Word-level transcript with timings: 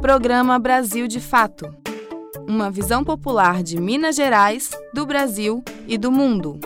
Programa 0.00 0.58
Brasil 0.58 1.06
de 1.06 1.20
Fato 1.20 1.76
Uma 2.48 2.70
visão 2.70 3.04
popular 3.04 3.62
de 3.62 3.78
Minas 3.78 4.16
Gerais, 4.16 4.70
do 4.94 5.04
Brasil 5.04 5.62
e 5.86 5.98
do 5.98 6.10
mundo. 6.10 6.58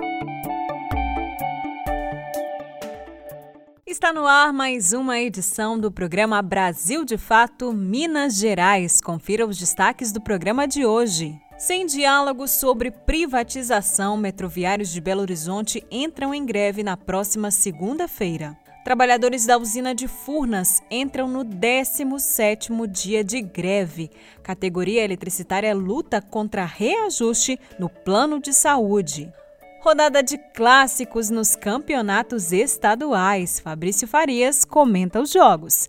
Está 3.84 4.12
no 4.12 4.24
ar 4.24 4.52
mais 4.52 4.92
uma 4.92 5.18
edição 5.18 5.76
do 5.76 5.90
programa 5.90 6.40
Brasil 6.42 7.04
de 7.04 7.18
Fato 7.18 7.72
Minas 7.72 8.36
Gerais. 8.36 9.00
Confira 9.00 9.44
os 9.44 9.58
destaques 9.58 10.12
do 10.12 10.20
programa 10.20 10.68
de 10.68 10.86
hoje. 10.86 11.36
Sem 11.58 11.86
diálogo 11.86 12.46
sobre 12.46 12.92
privatização, 12.92 14.16
metroviários 14.16 14.90
de 14.90 15.00
Belo 15.00 15.22
Horizonte 15.22 15.84
entram 15.90 16.32
em 16.32 16.46
greve 16.46 16.84
na 16.84 16.96
próxima 16.96 17.50
segunda-feira. 17.50 18.56
Trabalhadores 18.84 19.46
da 19.46 19.56
usina 19.56 19.94
de 19.94 20.06
Furnas 20.06 20.82
entram 20.90 21.26
no 21.26 21.42
17º 21.42 22.86
dia 22.86 23.24
de 23.24 23.40
greve. 23.40 24.10
Categoria 24.42 25.02
eletricitária 25.02 25.74
luta 25.74 26.20
contra 26.20 26.66
reajuste 26.66 27.58
no 27.78 27.88
plano 27.88 28.38
de 28.38 28.52
saúde. 28.52 29.32
Rodada 29.80 30.22
de 30.22 30.36
clássicos 30.36 31.30
nos 31.30 31.56
campeonatos 31.56 32.52
estaduais. 32.52 33.58
Fabrício 33.58 34.06
Farias 34.06 34.66
comenta 34.66 35.18
os 35.18 35.30
jogos. 35.30 35.88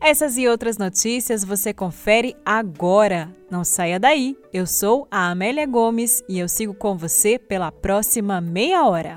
Essas 0.00 0.36
e 0.36 0.46
outras 0.46 0.78
notícias 0.78 1.42
você 1.42 1.74
confere 1.74 2.36
agora. 2.44 3.28
Não 3.50 3.64
saia 3.64 3.98
daí. 3.98 4.36
Eu 4.52 4.68
sou 4.68 5.08
a 5.10 5.30
Amélia 5.30 5.66
Gomes 5.66 6.22
e 6.28 6.38
eu 6.38 6.48
sigo 6.48 6.74
com 6.74 6.96
você 6.96 7.40
pela 7.40 7.72
próxima 7.72 8.40
meia 8.40 8.86
hora. 8.86 9.16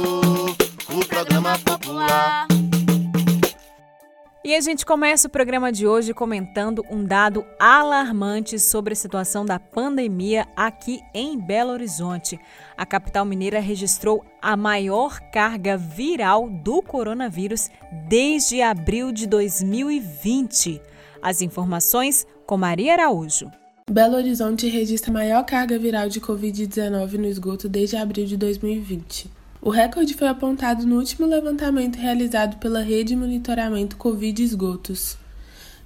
E 4.51 4.55
a 4.55 4.59
gente 4.59 4.85
começa 4.85 5.29
o 5.29 5.31
programa 5.31 5.71
de 5.71 5.87
hoje 5.87 6.13
comentando 6.13 6.83
um 6.91 7.05
dado 7.05 7.45
alarmante 7.57 8.59
sobre 8.59 8.91
a 8.91 8.97
situação 8.97 9.45
da 9.45 9.57
pandemia 9.57 10.45
aqui 10.57 10.99
em 11.13 11.39
Belo 11.39 11.71
Horizonte. 11.71 12.37
A 12.75 12.85
capital 12.85 13.23
mineira 13.23 13.61
registrou 13.61 14.25
a 14.41 14.57
maior 14.57 15.21
carga 15.31 15.77
viral 15.77 16.49
do 16.49 16.81
coronavírus 16.81 17.69
desde 18.09 18.61
abril 18.61 19.13
de 19.13 19.25
2020. 19.25 20.81
As 21.21 21.41
informações 21.41 22.27
com 22.45 22.57
Maria 22.57 22.91
Araújo. 22.91 23.49
Belo 23.89 24.17
Horizonte 24.17 24.67
registra 24.67 25.11
a 25.11 25.13
maior 25.13 25.45
carga 25.45 25.79
viral 25.79 26.09
de 26.09 26.19
Covid-19 26.19 27.13
no 27.13 27.25
esgoto 27.25 27.69
desde 27.69 27.95
abril 27.95 28.25
de 28.25 28.35
2020. 28.35 29.31
O 29.63 29.69
recorde 29.69 30.15
foi 30.15 30.27
apontado 30.27 30.87
no 30.87 30.97
último 30.97 31.27
levantamento 31.27 31.95
realizado 31.95 32.57
pela 32.57 32.81
Rede 32.81 33.09
de 33.09 33.15
Monitoramento 33.15 33.95
Covid 33.95 34.41
Esgotos. 34.41 35.15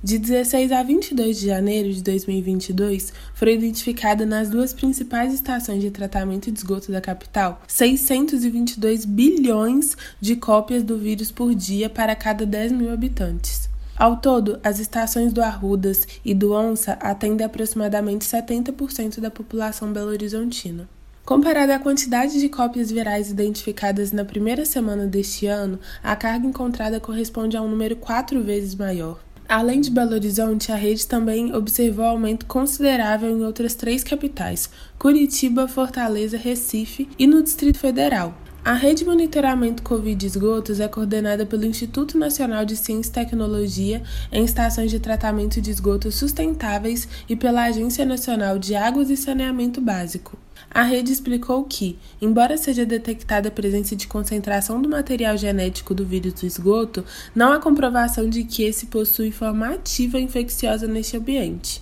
De 0.01 0.17
16 0.17 0.71
a 0.71 0.81
22 0.81 1.37
de 1.37 1.47
janeiro 1.47 1.91
de 1.91 2.01
2022, 2.01 3.11
foram 3.33 3.51
identificadas 3.51 4.25
nas 4.25 4.47
duas 4.47 4.71
principais 4.71 5.33
estações 5.33 5.81
de 5.81 5.91
tratamento 5.91 6.49
de 6.49 6.57
esgoto 6.57 6.89
da 6.89 7.01
capital 7.01 7.61
622 7.67 9.03
bilhões 9.03 9.97
de 10.21 10.37
cópias 10.37 10.81
do 10.81 10.97
vírus 10.97 11.29
por 11.29 11.53
dia 11.53 11.89
para 11.89 12.15
cada 12.15 12.45
10 12.45 12.71
mil 12.71 12.93
habitantes. 12.93 13.69
Ao 13.97 14.15
todo, 14.15 14.57
as 14.63 14.79
estações 14.79 15.33
do 15.33 15.41
Arrudas 15.41 16.07
e 16.23 16.33
do 16.33 16.53
Onça 16.53 16.93
atendem 17.01 17.45
aproximadamente 17.45 18.23
70% 18.23 19.19
da 19.19 19.29
população 19.29 19.91
belo-horizontina. 19.91 20.87
Comparada 21.25 21.73
à 21.73 21.79
quantidade 21.79 22.39
de 22.39 22.47
cópias 22.47 22.91
virais 22.91 23.31
identificadas 23.31 24.11
na 24.11 24.23
primeira 24.23 24.63
semana 24.63 25.07
deste 25.07 25.47
ano, 25.47 25.79
a 26.03 26.15
carga 26.15 26.45
encontrada 26.45 26.99
corresponde 26.99 27.57
a 27.57 27.63
um 27.63 27.67
número 27.67 27.95
quatro 27.95 28.43
vezes 28.43 28.75
maior. 28.75 29.19
Além 29.49 29.81
de 29.81 29.89
Belo 29.89 30.13
Horizonte, 30.13 30.71
a 30.71 30.75
rede 30.75 31.07
também 31.07 31.51
observou 31.55 32.05
aumento 32.05 32.45
considerável 32.45 33.27
em 33.27 33.43
outras 33.43 33.73
três 33.73 34.03
capitais: 34.03 34.69
Curitiba, 34.99 35.67
Fortaleza, 35.67 36.37
Recife 36.37 37.09
e 37.17 37.25
no 37.25 37.41
Distrito 37.41 37.79
Federal. 37.79 38.37
A 38.63 38.73
rede 38.73 38.99
de 38.99 39.05
monitoramento 39.05 39.81
Covid 39.81 40.23
esgotos 40.23 40.79
é 40.79 40.87
coordenada 40.87 41.43
pelo 41.43 41.65
Instituto 41.65 42.19
Nacional 42.19 42.65
de 42.65 42.77
Ciência 42.77 43.09
e 43.09 43.13
Tecnologia 43.13 44.03
em 44.31 44.45
estações 44.45 44.91
de 44.91 44.99
tratamento 44.99 45.59
de 45.59 45.71
esgotos 45.71 46.13
sustentáveis 46.13 47.07
e 47.27 47.35
pela 47.35 47.63
Agência 47.63 48.05
Nacional 48.05 48.59
de 48.59 48.75
Águas 48.75 49.09
e 49.09 49.17
Saneamento 49.17 49.81
Básico. 49.81 50.44
A 50.75 50.83
rede 50.83 51.13
explicou 51.13 51.63
que, 51.63 51.97
embora 52.21 52.57
seja 52.57 52.85
detectada 52.85 53.47
a 53.47 53.51
presença 53.51 53.95
de 53.95 54.07
concentração 54.07 54.81
do 54.81 54.89
material 54.89 55.37
genético 55.37 55.93
do 55.95 56.05
vírus 56.05 56.33
do 56.33 56.45
esgoto, 56.45 57.05
não 57.33 57.53
há 57.53 57.61
comprovação 57.61 58.27
de 58.27 58.43
que 58.43 58.61
esse 58.63 58.87
possui 58.87 59.31
forma 59.31 59.69
ativa 59.69 60.19
infecciosa 60.19 60.85
neste 60.85 61.15
ambiente. 61.15 61.81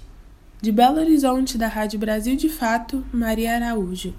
De 0.62 0.72
Belo 0.72 1.00
Horizonte, 1.00 1.58
da 1.58 1.68
Rádio 1.68 1.98
Brasil 1.98 2.36
de 2.36 2.50
Fato, 2.50 3.04
Maria 3.12 3.56
Araújo. 3.56 4.14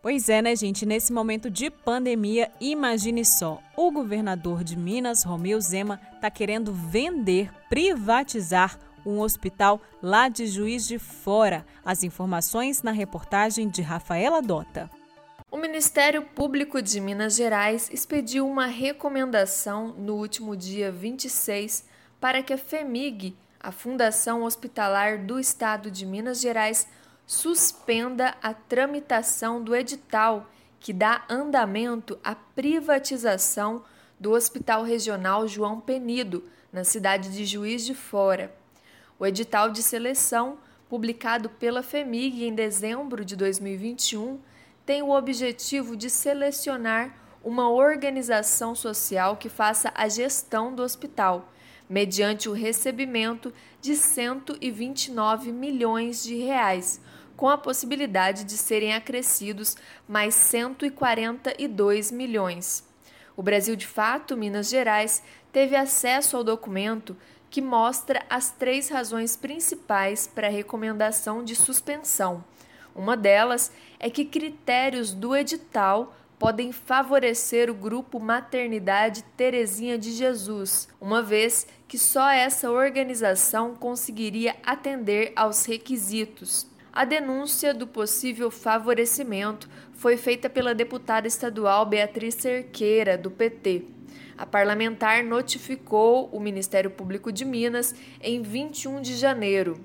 Pois 0.00 0.28
é, 0.28 0.40
né, 0.40 0.54
gente? 0.54 0.86
Nesse 0.86 1.12
momento 1.12 1.50
de 1.50 1.68
pandemia, 1.68 2.48
imagine 2.60 3.24
só: 3.24 3.60
o 3.76 3.90
governador 3.90 4.62
de 4.62 4.76
Minas, 4.76 5.24
Romeu 5.24 5.60
Zema, 5.60 5.98
está 6.14 6.30
querendo 6.30 6.72
vender, 6.72 7.50
privatizar 7.68 8.78
um 9.04 9.20
hospital 9.20 9.80
lá 10.02 10.28
de 10.28 10.46
Juiz 10.46 10.86
de 10.86 10.98
Fora. 10.98 11.66
As 11.84 12.02
informações 12.02 12.82
na 12.82 12.92
reportagem 12.92 13.68
de 13.68 13.82
Rafaela 13.82 14.40
Dota. 14.40 14.90
O 15.50 15.56
Ministério 15.56 16.22
Público 16.22 16.80
de 16.80 17.00
Minas 17.00 17.36
Gerais 17.36 17.90
expediu 17.92 18.48
uma 18.48 18.66
recomendação 18.66 19.88
no 19.88 20.14
último 20.14 20.56
dia 20.56 20.90
26 20.90 21.84
para 22.18 22.42
que 22.42 22.54
a 22.54 22.58
FEMIG, 22.58 23.36
a 23.60 23.70
Fundação 23.70 24.44
Hospitalar 24.44 25.18
do 25.26 25.38
Estado 25.38 25.90
de 25.90 26.06
Minas 26.06 26.40
Gerais, 26.40 26.88
suspenda 27.26 28.34
a 28.42 28.54
tramitação 28.54 29.62
do 29.62 29.76
edital 29.76 30.46
que 30.80 30.92
dá 30.92 31.22
andamento 31.28 32.18
à 32.24 32.34
privatização 32.34 33.84
do 34.18 34.32
Hospital 34.32 34.82
Regional 34.82 35.46
João 35.46 35.80
Penido, 35.80 36.44
na 36.72 36.84
cidade 36.84 37.30
de 37.30 37.44
Juiz 37.44 37.84
de 37.84 37.94
Fora. 37.94 38.52
O 39.22 39.26
edital 39.26 39.70
de 39.70 39.84
seleção, 39.84 40.58
publicado 40.88 41.48
pela 41.48 41.80
FEMIG 41.80 42.44
em 42.44 42.52
dezembro 42.52 43.24
de 43.24 43.36
2021, 43.36 44.40
tem 44.84 45.00
o 45.00 45.10
objetivo 45.10 45.96
de 45.96 46.10
selecionar 46.10 47.16
uma 47.44 47.70
organização 47.70 48.74
social 48.74 49.36
que 49.36 49.48
faça 49.48 49.92
a 49.94 50.08
gestão 50.08 50.74
do 50.74 50.82
hospital, 50.82 51.52
mediante 51.88 52.48
o 52.48 52.52
recebimento 52.52 53.54
de 53.80 53.94
129 53.94 55.52
milhões 55.52 56.24
de 56.24 56.34
reais, 56.34 57.00
com 57.36 57.48
a 57.48 57.56
possibilidade 57.56 58.42
de 58.42 58.58
serem 58.58 58.92
acrescidos 58.92 59.76
mais 60.08 60.34
142 60.34 62.10
milhões. 62.10 62.84
O 63.36 63.42
Brasil 63.42 63.76
de 63.76 63.86
Fato, 63.86 64.36
Minas 64.36 64.68
Gerais, 64.68 65.22
teve 65.52 65.76
acesso 65.76 66.36
ao 66.36 66.42
documento 66.42 67.16
que 67.52 67.60
mostra 67.60 68.24
as 68.30 68.50
três 68.50 68.88
razões 68.88 69.36
principais 69.36 70.26
para 70.26 70.46
a 70.46 70.50
recomendação 70.50 71.44
de 71.44 71.54
suspensão. 71.54 72.42
Uma 72.94 73.14
delas 73.14 73.70
é 74.00 74.08
que 74.08 74.24
critérios 74.24 75.12
do 75.12 75.36
edital 75.36 76.16
podem 76.38 76.72
favorecer 76.72 77.70
o 77.70 77.74
grupo 77.74 78.18
Maternidade 78.18 79.22
Terezinha 79.36 79.98
de 79.98 80.12
Jesus, 80.12 80.88
uma 80.98 81.22
vez 81.22 81.66
que 81.86 81.98
só 81.98 82.30
essa 82.30 82.70
organização 82.70 83.74
conseguiria 83.74 84.56
atender 84.64 85.34
aos 85.36 85.66
requisitos. 85.66 86.66
A 86.90 87.04
denúncia 87.04 87.74
do 87.74 87.86
possível 87.86 88.50
favorecimento 88.50 89.68
foi 89.92 90.16
feita 90.16 90.48
pela 90.48 90.74
deputada 90.74 91.28
estadual 91.28 91.84
Beatriz 91.84 92.34
Cerqueira, 92.34 93.18
do 93.18 93.30
PT. 93.30 93.84
A 94.42 94.46
parlamentar 94.46 95.22
notificou 95.22 96.28
o 96.32 96.40
Ministério 96.40 96.90
Público 96.90 97.30
de 97.30 97.44
Minas 97.44 97.94
em 98.20 98.42
21 98.42 99.00
de 99.00 99.14
janeiro. 99.14 99.78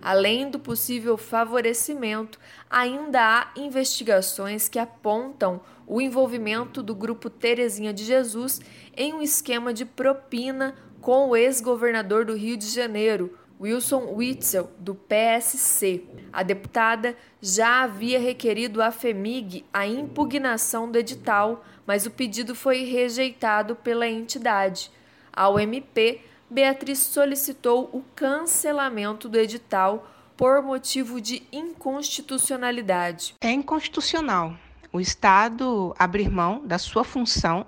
Além 0.00 0.48
do 0.48 0.60
possível 0.60 1.16
favorecimento, 1.16 2.38
ainda 2.70 3.20
há 3.20 3.50
investigações 3.56 4.68
que 4.68 4.78
apontam 4.78 5.60
o 5.88 6.00
envolvimento 6.00 6.84
do 6.84 6.94
grupo 6.94 7.28
Terezinha 7.28 7.92
de 7.92 8.04
Jesus 8.04 8.60
em 8.96 9.12
um 9.12 9.20
esquema 9.20 9.74
de 9.74 9.84
propina 9.84 10.76
com 11.00 11.30
o 11.30 11.36
ex-governador 11.36 12.24
do 12.24 12.36
Rio 12.36 12.56
de 12.56 12.66
Janeiro, 12.66 13.36
Wilson 13.60 14.14
Witzel, 14.14 14.70
do 14.78 14.94
PSC. 14.94 16.04
A 16.32 16.42
deputada 16.42 17.16
já 17.40 17.82
havia 17.82 18.20
requerido 18.20 18.82
à 18.82 18.90
FEMIG 18.90 19.64
a 19.72 19.86
impugnação 19.86 20.90
do 20.90 20.98
edital, 20.98 21.64
mas 21.86 22.06
o 22.06 22.10
pedido 22.10 22.54
foi 22.54 22.84
rejeitado 22.84 23.74
pela 23.76 24.06
entidade. 24.06 24.90
Ao 25.32 25.58
MP, 25.58 26.20
Beatriz 26.50 26.98
solicitou 26.98 27.90
o 27.92 28.04
cancelamento 28.14 29.28
do 29.28 29.38
edital 29.38 30.08
por 30.36 30.62
motivo 30.62 31.20
de 31.20 31.42
inconstitucionalidade. 31.50 33.34
É 33.40 33.50
inconstitucional 33.50 34.54
o 34.92 35.00
Estado 35.00 35.94
abrir 35.98 36.30
mão 36.30 36.66
da 36.66 36.78
sua 36.78 37.04
função 37.04 37.66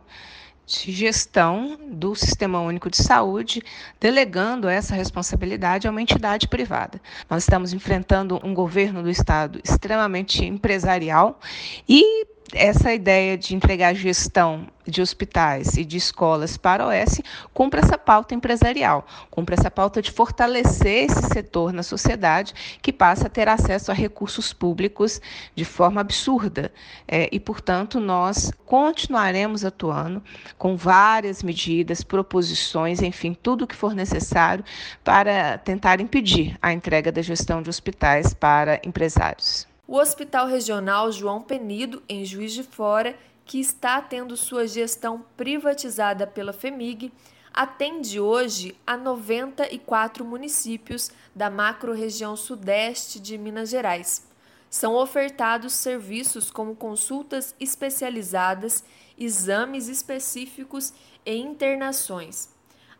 de 0.69 0.93
gestão 0.93 1.79
do 1.91 2.15
Sistema 2.15 2.61
Único 2.61 2.91
de 2.91 2.99
Saúde, 2.99 3.63
delegando 3.99 4.69
essa 4.69 4.95
responsabilidade 4.95 5.89
a 5.89 5.91
uma 5.91 6.03
entidade 6.03 6.47
privada. 6.47 7.01
Nós 7.29 7.43
estamos 7.43 7.73
enfrentando 7.73 8.39
um 8.45 8.53
governo 8.53 9.03
do 9.03 9.09
Estado 9.09 9.61
extremamente 9.65 10.45
empresarial 10.45 11.41
e 11.89 12.27
essa 12.55 12.93
ideia 12.93 13.37
de 13.37 13.55
entregar 13.55 13.95
gestão 13.95 14.67
de 14.87 15.03
hospitais 15.03 15.77
e 15.77 15.85
de 15.85 15.99
escolas 15.99 16.57
para 16.57 16.85
a 16.85 16.89
OS 16.89 17.21
cumpre 17.53 17.81
essa 17.81 17.99
pauta 17.99 18.35
empresarial, 18.35 19.07
cumpre 19.31 19.55
essa 19.55 19.71
pauta 19.71 20.01
de 20.01 20.11
fortalecer 20.11 21.05
esse 21.05 21.29
setor 21.29 21.73
na 21.73 21.83
sociedade 21.83 22.55
que 22.81 22.93
passa 22.93 23.27
a 23.27 23.31
ter 23.31 23.49
acesso 23.49 23.91
a 23.91 23.95
recursos 23.95 24.53
públicos 24.53 25.21
de 25.55 25.65
forma 25.65 26.01
absurda. 26.01 26.73
É, 27.07 27.29
e, 27.31 27.39
portanto, 27.39 28.01
nós 28.01 28.51
continuaremos 28.65 29.65
atuando 29.65 30.23
com 30.57 30.75
várias 30.75 31.43
medidas, 31.43 32.03
proposições, 32.03 33.03
enfim, 33.03 33.35
tudo 33.35 33.65
o 33.65 33.67
que 33.67 33.77
for 33.77 33.95
necessário 33.95 34.65
para 35.05 35.59
tentar 35.59 36.01
impedir 36.01 36.57
a 36.63 36.73
entrega 36.73 37.13
da 37.13 37.21
gestão 37.21 37.61
de 37.61 37.69
hospitais 37.69 38.33
para 38.33 38.81
empresários. 38.83 39.68
O 39.91 39.97
Hospital 39.97 40.47
Regional 40.47 41.11
João 41.11 41.41
Penido, 41.41 42.03
em 42.07 42.23
Juiz 42.23 42.53
de 42.53 42.63
Fora, 42.63 43.17
que 43.47 43.59
está 43.59 44.03
tendo 44.03 44.37
sua 44.37 44.69
gestão 44.69 45.25
privatizada 45.35 46.27
pela 46.27 46.53
FEMIG, 46.53 47.11
atende 47.55 48.21
hoje 48.21 48.77
a 48.87 48.99
94 48.99 50.27
municípios 50.27 51.11
da 51.35 51.49
macro-região 51.49 52.37
sudeste 52.37 53.19
de 53.19 53.39
Minas 53.39 53.71
Gerais. 53.71 54.29
São 54.69 54.95
ofertados 54.95 55.73
serviços 55.73 56.51
como 56.51 56.77
consultas 56.77 57.55
especializadas, 57.59 58.85
exames 59.17 59.89
específicos 59.89 60.93
e 61.25 61.35
internações. 61.35 62.51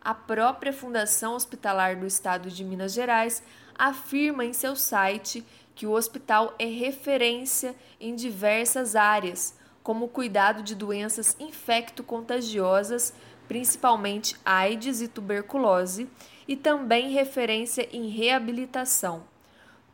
A 0.01 0.15
própria 0.15 0.73
Fundação 0.73 1.35
Hospitalar 1.35 2.01
do 2.01 2.07
Estado 2.07 2.51
de 2.51 2.65
Minas 2.65 2.95
Gerais 2.95 3.43
afirma 3.79 4.45
em 4.45 4.53
seu 4.53 4.75
site 4.75 5.45
que 5.79 5.87
o 5.87 5.93
hospital 5.93 6.57
é 6.59 6.65
referência 6.65 7.73
em 8.01 8.17
diversas 8.17 8.97
áreas, 8.97 9.55
como 9.81 10.07
o 10.07 10.09
cuidado 10.09 10.61
de 10.61 10.75
doenças 10.75 11.37
infecto-contagiosas, 11.39 13.15
principalmente 13.47 14.35
AIDS 14.45 15.01
e 15.01 15.07
tuberculose, 15.07 16.11
e 16.49 16.57
também 16.57 17.13
referência 17.13 17.89
em 17.93 18.09
reabilitação. 18.09 19.23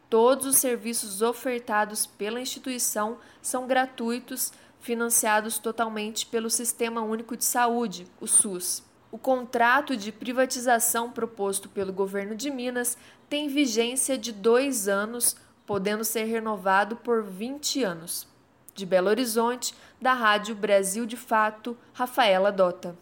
Todos 0.09 0.47
os 0.47 0.57
serviços 0.57 1.21
ofertados 1.21 2.07
pela 2.07 2.41
instituição 2.41 3.19
são 3.43 3.67
gratuitos, 3.67 4.55
financiados 4.81 5.59
totalmente 5.59 6.25
pelo 6.25 6.49
Sistema 6.49 7.03
Único 7.03 7.37
de 7.37 7.45
Saúde, 7.45 8.07
o 8.19 8.27
SUS. 8.27 8.83
O 9.13 9.19
contrato 9.19 9.99
de 9.99 10.11
privatização 10.11 11.13
proposto 11.13 11.69
pelo 11.69 11.93
governo 11.93 12.35
de 12.35 12.51
Minas 12.51 12.97
tem 13.29 13.49
vigência 13.49 14.17
de 14.17 14.33
dois 14.33 14.89
anos 14.89 15.37
podendo 15.67 16.05
ser 16.05 16.25
renovado 16.25 16.97
por 16.97 17.23
20 17.23 17.83
anos. 17.83 18.27
De 18.75 18.85
Belo 18.85 19.09
Horizonte, 19.09 19.75
da 20.01 20.13
Rádio 20.13 20.55
Brasil 20.55 21.07
de 21.07 21.17
Fato, 21.17 21.77
Rafaela 21.93 22.51
Dota. 22.51 22.97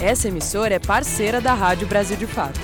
Essa 0.00 0.28
emissora 0.28 0.74
é 0.74 0.78
parceira 0.78 1.40
da 1.40 1.52
Rádio 1.52 1.86
Brasil 1.86 2.16
de 2.16 2.26
Fato. 2.26 2.58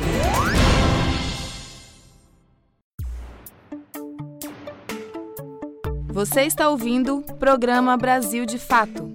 Você 6.08 6.44
está 6.44 6.70
ouvindo 6.70 7.18
o 7.18 7.34
programa 7.34 7.94
Brasil 7.94 8.46
de 8.46 8.58
Fato. 8.58 9.14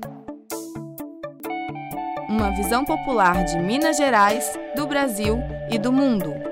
Uma 2.29 2.51
visão 2.51 2.85
popular 2.85 3.43
de 3.43 3.57
Minas 3.57 3.97
Gerais, 3.97 4.53
do 4.75 4.85
Brasil 4.85 5.39
e 5.71 5.79
do 5.79 5.91
mundo. 5.91 6.50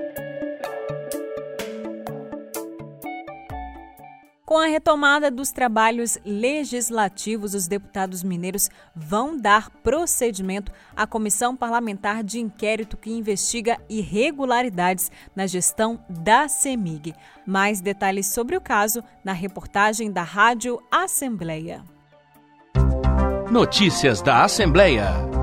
Com 4.50 4.58
a 4.58 4.66
retomada 4.66 5.30
dos 5.30 5.52
trabalhos 5.52 6.18
legislativos, 6.24 7.54
os 7.54 7.68
deputados 7.68 8.24
mineiros 8.24 8.68
vão 8.92 9.38
dar 9.38 9.70
procedimento 9.70 10.72
à 10.96 11.06
comissão 11.06 11.54
parlamentar 11.54 12.24
de 12.24 12.40
inquérito 12.40 12.96
que 12.96 13.12
investiga 13.12 13.78
irregularidades 13.88 15.08
na 15.36 15.46
gestão 15.46 16.04
da 16.08 16.48
CEMIG. 16.48 17.14
Mais 17.46 17.80
detalhes 17.80 18.26
sobre 18.26 18.56
o 18.56 18.60
caso 18.60 19.04
na 19.22 19.32
reportagem 19.32 20.10
da 20.10 20.24
Rádio 20.24 20.82
Assembleia. 20.90 21.84
Notícias 23.52 24.20
da 24.20 24.42
Assembleia. 24.42 25.39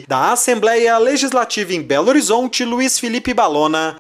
Da 0.07 0.31
Assembleia 0.31 0.97
Legislativa 0.97 1.73
em 1.73 1.81
Belo 1.81 2.07
Horizonte, 2.07 2.63
Luiz 2.63 2.97
Felipe 2.97 3.33
Balona. 3.33 3.97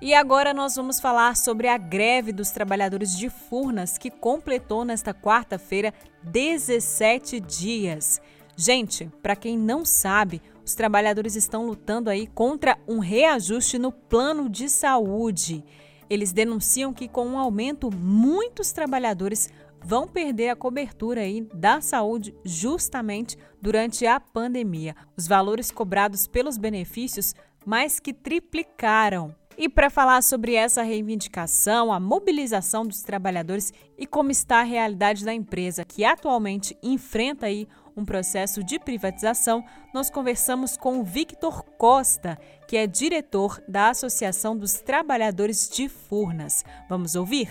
E 0.00 0.12
agora 0.14 0.52
nós 0.52 0.74
vamos 0.74 0.98
falar 0.98 1.36
sobre 1.36 1.68
a 1.68 1.78
greve 1.78 2.32
dos 2.32 2.50
trabalhadores 2.50 3.16
de 3.16 3.30
Furnas, 3.30 3.96
que 3.96 4.10
completou 4.10 4.84
nesta 4.84 5.14
quarta-feira 5.14 5.94
17 6.24 7.38
dias. 7.38 8.20
Gente, 8.56 9.08
para 9.22 9.36
quem 9.36 9.56
não 9.56 9.84
sabe, 9.84 10.42
os 10.64 10.74
trabalhadores 10.74 11.36
estão 11.36 11.66
lutando 11.66 12.10
aí 12.10 12.26
contra 12.26 12.76
um 12.88 12.98
reajuste 12.98 13.78
no 13.78 13.92
plano 13.92 14.48
de 14.48 14.68
saúde. 14.68 15.64
Eles 16.10 16.32
denunciam 16.32 16.92
que 16.92 17.08
com 17.08 17.26
um 17.26 17.38
aumento, 17.38 17.90
muitos 17.90 18.72
trabalhadores 18.72 19.48
vão 19.84 20.06
perder 20.06 20.50
a 20.50 20.56
cobertura 20.56 21.20
aí 21.20 21.42
da 21.54 21.80
saúde 21.80 22.34
justamente 22.44 23.36
durante 23.60 24.06
a 24.06 24.18
pandemia. 24.18 24.96
Os 25.16 25.26
valores 25.26 25.70
cobrados 25.70 26.26
pelos 26.26 26.56
benefícios 26.56 27.34
mais 27.64 28.00
que 28.00 28.12
triplicaram. 28.12 29.34
E 29.56 29.68
para 29.68 29.90
falar 29.90 30.22
sobre 30.22 30.54
essa 30.54 30.82
reivindicação, 30.82 31.92
a 31.92 32.00
mobilização 32.00 32.86
dos 32.86 33.02
trabalhadores 33.02 33.72
e 33.98 34.06
como 34.06 34.30
está 34.30 34.60
a 34.60 34.64
realidade 34.64 35.24
da 35.24 35.34
empresa 35.34 35.84
que 35.84 36.04
atualmente 36.04 36.76
enfrenta 36.82 37.46
aí 37.46 37.68
um 37.94 38.04
processo 38.04 38.64
de 38.64 38.78
privatização, 38.78 39.62
nós 39.92 40.08
conversamos 40.08 40.76
com 40.76 41.00
o 41.00 41.04
Victor 41.04 41.62
Costa, 41.76 42.38
que 42.66 42.76
é 42.76 42.86
diretor 42.86 43.62
da 43.68 43.90
Associação 43.90 44.56
dos 44.56 44.80
Trabalhadores 44.80 45.68
de 45.68 45.88
Furnas. 45.88 46.64
Vamos 46.88 47.14
ouvir? 47.14 47.50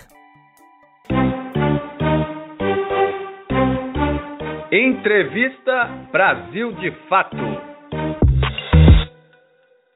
Entrevista 4.73 5.85
Brasil 6.13 6.71
de 6.71 6.91
Fato. 7.09 7.35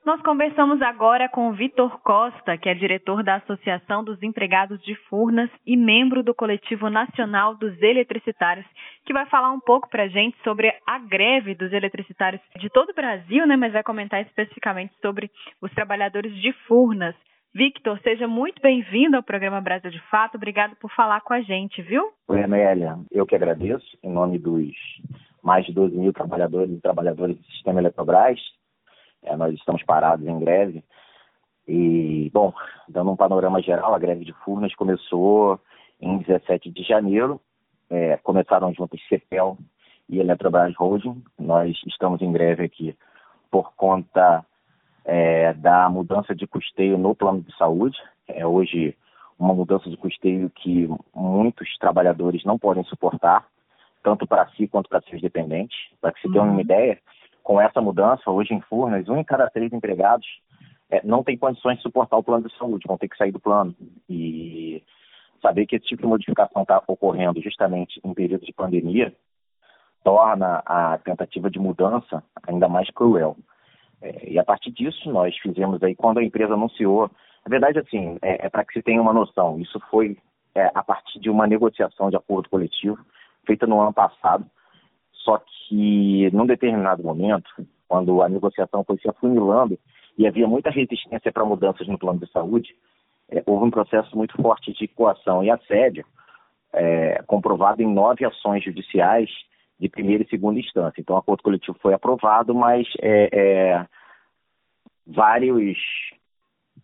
Nós 0.05 0.21
conversamos 0.21 0.81
agora 0.81 1.29
com 1.29 1.53
Vitor 1.53 1.97
Costa, 2.01 2.57
que 2.57 2.67
é 2.67 2.73
diretor 2.73 3.23
da 3.23 3.35
Associação 3.35 4.03
dos 4.03 4.21
Empregados 4.21 4.77
de 4.83 4.93
Furnas 5.07 5.49
e 5.65 5.77
membro 5.77 6.21
do 6.21 6.35
Coletivo 6.35 6.89
Nacional 6.89 7.55
dos 7.55 7.81
Eletricitários, 7.81 8.65
que 9.05 9.13
vai 9.13 9.25
falar 9.27 9.53
um 9.53 9.61
pouco 9.61 9.89
para 9.89 10.03
a 10.03 10.07
gente 10.09 10.35
sobre 10.43 10.69
a 10.85 10.99
greve 10.99 11.55
dos 11.55 11.71
eletricitários 11.71 12.41
de 12.59 12.69
todo 12.69 12.89
o 12.89 12.93
Brasil, 12.93 13.47
né? 13.47 13.55
Mas 13.55 13.71
vai 13.71 13.81
comentar 13.81 14.21
especificamente 14.23 14.93
sobre 15.01 15.31
os 15.61 15.71
trabalhadores 15.71 16.35
de 16.35 16.51
Furnas. 16.67 17.15
Victor, 17.55 17.97
seja 18.01 18.27
muito 18.27 18.61
bem-vindo 18.61 19.15
ao 19.15 19.23
programa 19.23 19.61
Brasil 19.61 19.89
de 19.89 20.01
Fato. 20.09 20.35
Obrigado 20.35 20.75
por 20.75 20.91
falar 20.91 21.21
com 21.21 21.33
a 21.33 21.39
gente, 21.39 21.81
viu? 21.81 22.11
Oi, 22.27 22.43
Amélia. 22.43 22.99
Eu 23.09 23.25
que 23.25 23.33
agradeço, 23.33 23.97
em 24.03 24.11
nome 24.11 24.37
dos 24.37 24.75
mais 25.41 25.65
de 25.65 25.71
12 25.71 25.95
mil 25.95 26.11
trabalhadores 26.11 26.69
e 26.69 26.81
trabalhadoras 26.81 27.37
do 27.37 27.43
sistema 27.45 27.79
Eletrobras 27.79 28.37
é, 29.23 29.37
nós 29.37 29.53
estamos 29.55 29.81
parados 29.83 30.27
em 30.27 30.37
greve. 30.37 30.83
E, 31.65 32.29
bom, 32.33 32.53
dando 32.89 33.11
um 33.11 33.15
panorama 33.15 33.61
geral, 33.61 33.95
a 33.95 33.99
greve 33.99 34.25
de 34.25 34.33
Furnas 34.43 34.75
começou 34.75 35.57
em 36.01 36.17
17 36.17 36.69
de 36.69 36.83
janeiro. 36.83 37.39
É, 37.89 38.17
começaram 38.17 38.73
juntos 38.73 39.01
CEPEL 39.07 39.57
e 40.09 40.19
Eletrobras 40.19 40.75
Holding. 40.75 41.23
Nós 41.39 41.73
estamos 41.87 42.21
em 42.21 42.33
greve 42.33 42.65
aqui 42.65 42.95
por 43.49 43.73
conta 43.75 44.45
é, 45.05 45.53
da 45.53 45.87
mudança 45.89 46.35
de 46.35 46.47
custeio 46.47 46.97
no 46.97 47.15
plano 47.15 47.41
de 47.41 47.55
saúde. 47.55 47.97
É 48.27 48.45
hoje 48.45 48.97
uma 49.37 49.53
mudança 49.53 49.89
de 49.89 49.97
custeio 49.97 50.49
que 50.49 50.89
muitos 51.13 51.77
trabalhadores 51.77 52.43
não 52.43 52.57
podem 52.57 52.83
suportar, 52.85 53.45
tanto 54.03 54.25
para 54.25 54.47
si 54.49 54.67
quanto 54.67 54.89
para 54.89 55.01
seus 55.01 55.21
dependentes. 55.21 55.77
Para 56.01 56.11
que 56.11 56.21
se 56.21 56.31
tenha 56.31 56.43
uma 56.43 56.53
uhum. 56.53 56.59
ideia, 56.59 56.99
com 57.43 57.61
essa 57.61 57.79
mudança, 57.79 58.29
hoje 58.31 58.53
em 58.53 58.61
Furnas, 58.61 59.07
um 59.07 59.17
em 59.17 59.23
cada 59.23 59.49
três 59.49 59.71
empregados 59.71 60.27
é, 60.89 61.01
não 61.03 61.23
tem 61.23 61.37
condições 61.37 61.77
de 61.77 61.83
suportar 61.83 62.17
o 62.17 62.23
plano 62.23 62.47
de 62.47 62.57
saúde, 62.57 62.87
vão 62.87 62.97
ter 62.97 63.07
que 63.07 63.17
sair 63.17 63.31
do 63.31 63.39
plano. 63.39 63.75
E 64.09 64.83
saber 65.41 65.65
que 65.65 65.75
esse 65.75 65.85
tipo 65.85 66.01
de 66.01 66.07
modificação 66.07 66.63
está 66.63 66.81
ocorrendo 66.87 67.41
justamente 67.41 67.99
em 68.03 68.13
período 68.13 68.45
de 68.45 68.53
pandemia 68.53 69.13
torna 70.03 70.61
a 70.65 70.99
tentativa 70.99 71.49
de 71.49 71.59
mudança 71.59 72.23
ainda 72.47 72.67
mais 72.67 72.89
cruel. 72.91 73.35
É, 74.01 74.31
e 74.31 74.39
a 74.39 74.43
partir 74.43 74.71
disso, 74.71 75.09
nós 75.09 75.35
fizemos 75.37 75.81
aí, 75.83 75.95
quando 75.95 76.19
a 76.19 76.23
empresa 76.23 76.53
anunciou, 76.53 77.09
na 77.45 77.49
verdade, 77.49 77.79
assim, 77.79 78.17
é, 78.21 78.45
é 78.45 78.49
para 78.49 78.65
que 78.65 78.73
se 78.73 78.81
tenha 78.81 79.01
uma 79.01 79.13
noção, 79.13 79.59
isso 79.59 79.79
foi 79.89 80.17
é, 80.53 80.71
a 80.73 80.83
partir 80.83 81.19
de 81.19 81.29
uma 81.29 81.47
negociação 81.47 82.09
de 82.09 82.15
acordo 82.15 82.49
coletivo 82.49 82.97
feita 83.45 83.67
no 83.67 83.79
ano 83.79 83.93
passado, 83.93 84.45
só 85.11 85.37
que, 85.37 86.29
num 86.31 86.45
determinado 86.45 87.03
momento, 87.03 87.49
quando 87.87 88.21
a 88.21 88.29
negociação 88.29 88.83
foi 88.83 88.97
se 88.97 89.09
afunilando 89.09 89.77
e 90.17 90.27
havia 90.27 90.47
muita 90.47 90.69
resistência 90.69 91.31
para 91.31 91.45
mudanças 91.45 91.87
no 91.87 91.97
plano 91.97 92.19
de 92.19 92.31
saúde, 92.31 92.75
é, 93.29 93.43
houve 93.45 93.65
um 93.65 93.71
processo 93.71 94.15
muito 94.15 94.39
forte 94.41 94.73
de 94.73 94.87
coação 94.87 95.43
e 95.43 95.49
assédio, 95.49 96.05
é, 96.73 97.21
comprovado 97.27 97.81
em 97.81 97.87
nove 97.87 98.25
ações 98.25 98.63
judiciais 98.63 99.29
de 99.79 99.89
primeira 99.89 100.23
e 100.23 100.29
segunda 100.29 100.59
instância. 100.59 101.01
Então, 101.01 101.15
o 101.15 101.19
acordo 101.19 101.43
coletivo 101.43 101.77
foi 101.81 101.93
aprovado, 101.93 102.53
mas 102.55 102.87
é, 103.01 103.29
é 103.31 103.85
vários, 105.05 105.77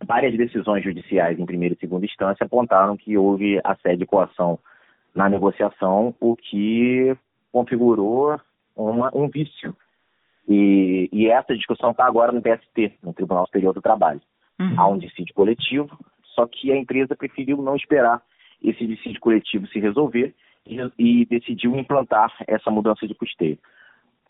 várias 0.04 0.36
decisões 0.36 0.84
judiciais 0.84 1.38
em 1.38 1.46
primeira 1.46 1.74
e 1.74 1.78
segunda 1.78 2.04
instância 2.04 2.44
apontaram 2.44 2.96
que 2.96 3.16
houve 3.16 3.60
assédio 3.64 4.04
e 4.04 4.06
coação 4.06 4.58
na 5.14 5.28
negociação, 5.28 6.14
o 6.20 6.36
que 6.36 7.16
configurou 7.50 8.40
uma, 8.74 9.10
um 9.14 9.28
vício. 9.28 9.76
E, 10.48 11.08
e 11.12 11.28
essa 11.28 11.54
discussão 11.54 11.90
está 11.90 12.06
agora 12.06 12.32
no 12.32 12.42
TST, 12.42 12.98
no 13.02 13.12
Tribunal 13.12 13.46
Superior 13.46 13.74
do 13.74 13.82
Trabalho. 13.82 14.20
Uhum. 14.58 14.74
Há 14.76 14.88
um 14.88 14.98
dissídio 14.98 15.34
coletivo, 15.34 15.98
só 16.34 16.46
que 16.46 16.72
a 16.72 16.76
empresa 16.76 17.14
preferiu 17.14 17.58
não 17.58 17.76
esperar 17.76 18.22
esse 18.62 18.86
dissídio 18.86 19.20
coletivo 19.20 19.66
se 19.68 19.78
resolver 19.78 20.34
e, 20.66 20.78
e 20.98 21.26
decidiu 21.26 21.76
implantar 21.76 22.32
essa 22.46 22.70
mudança 22.70 23.06
de 23.06 23.14
custeio. 23.14 23.58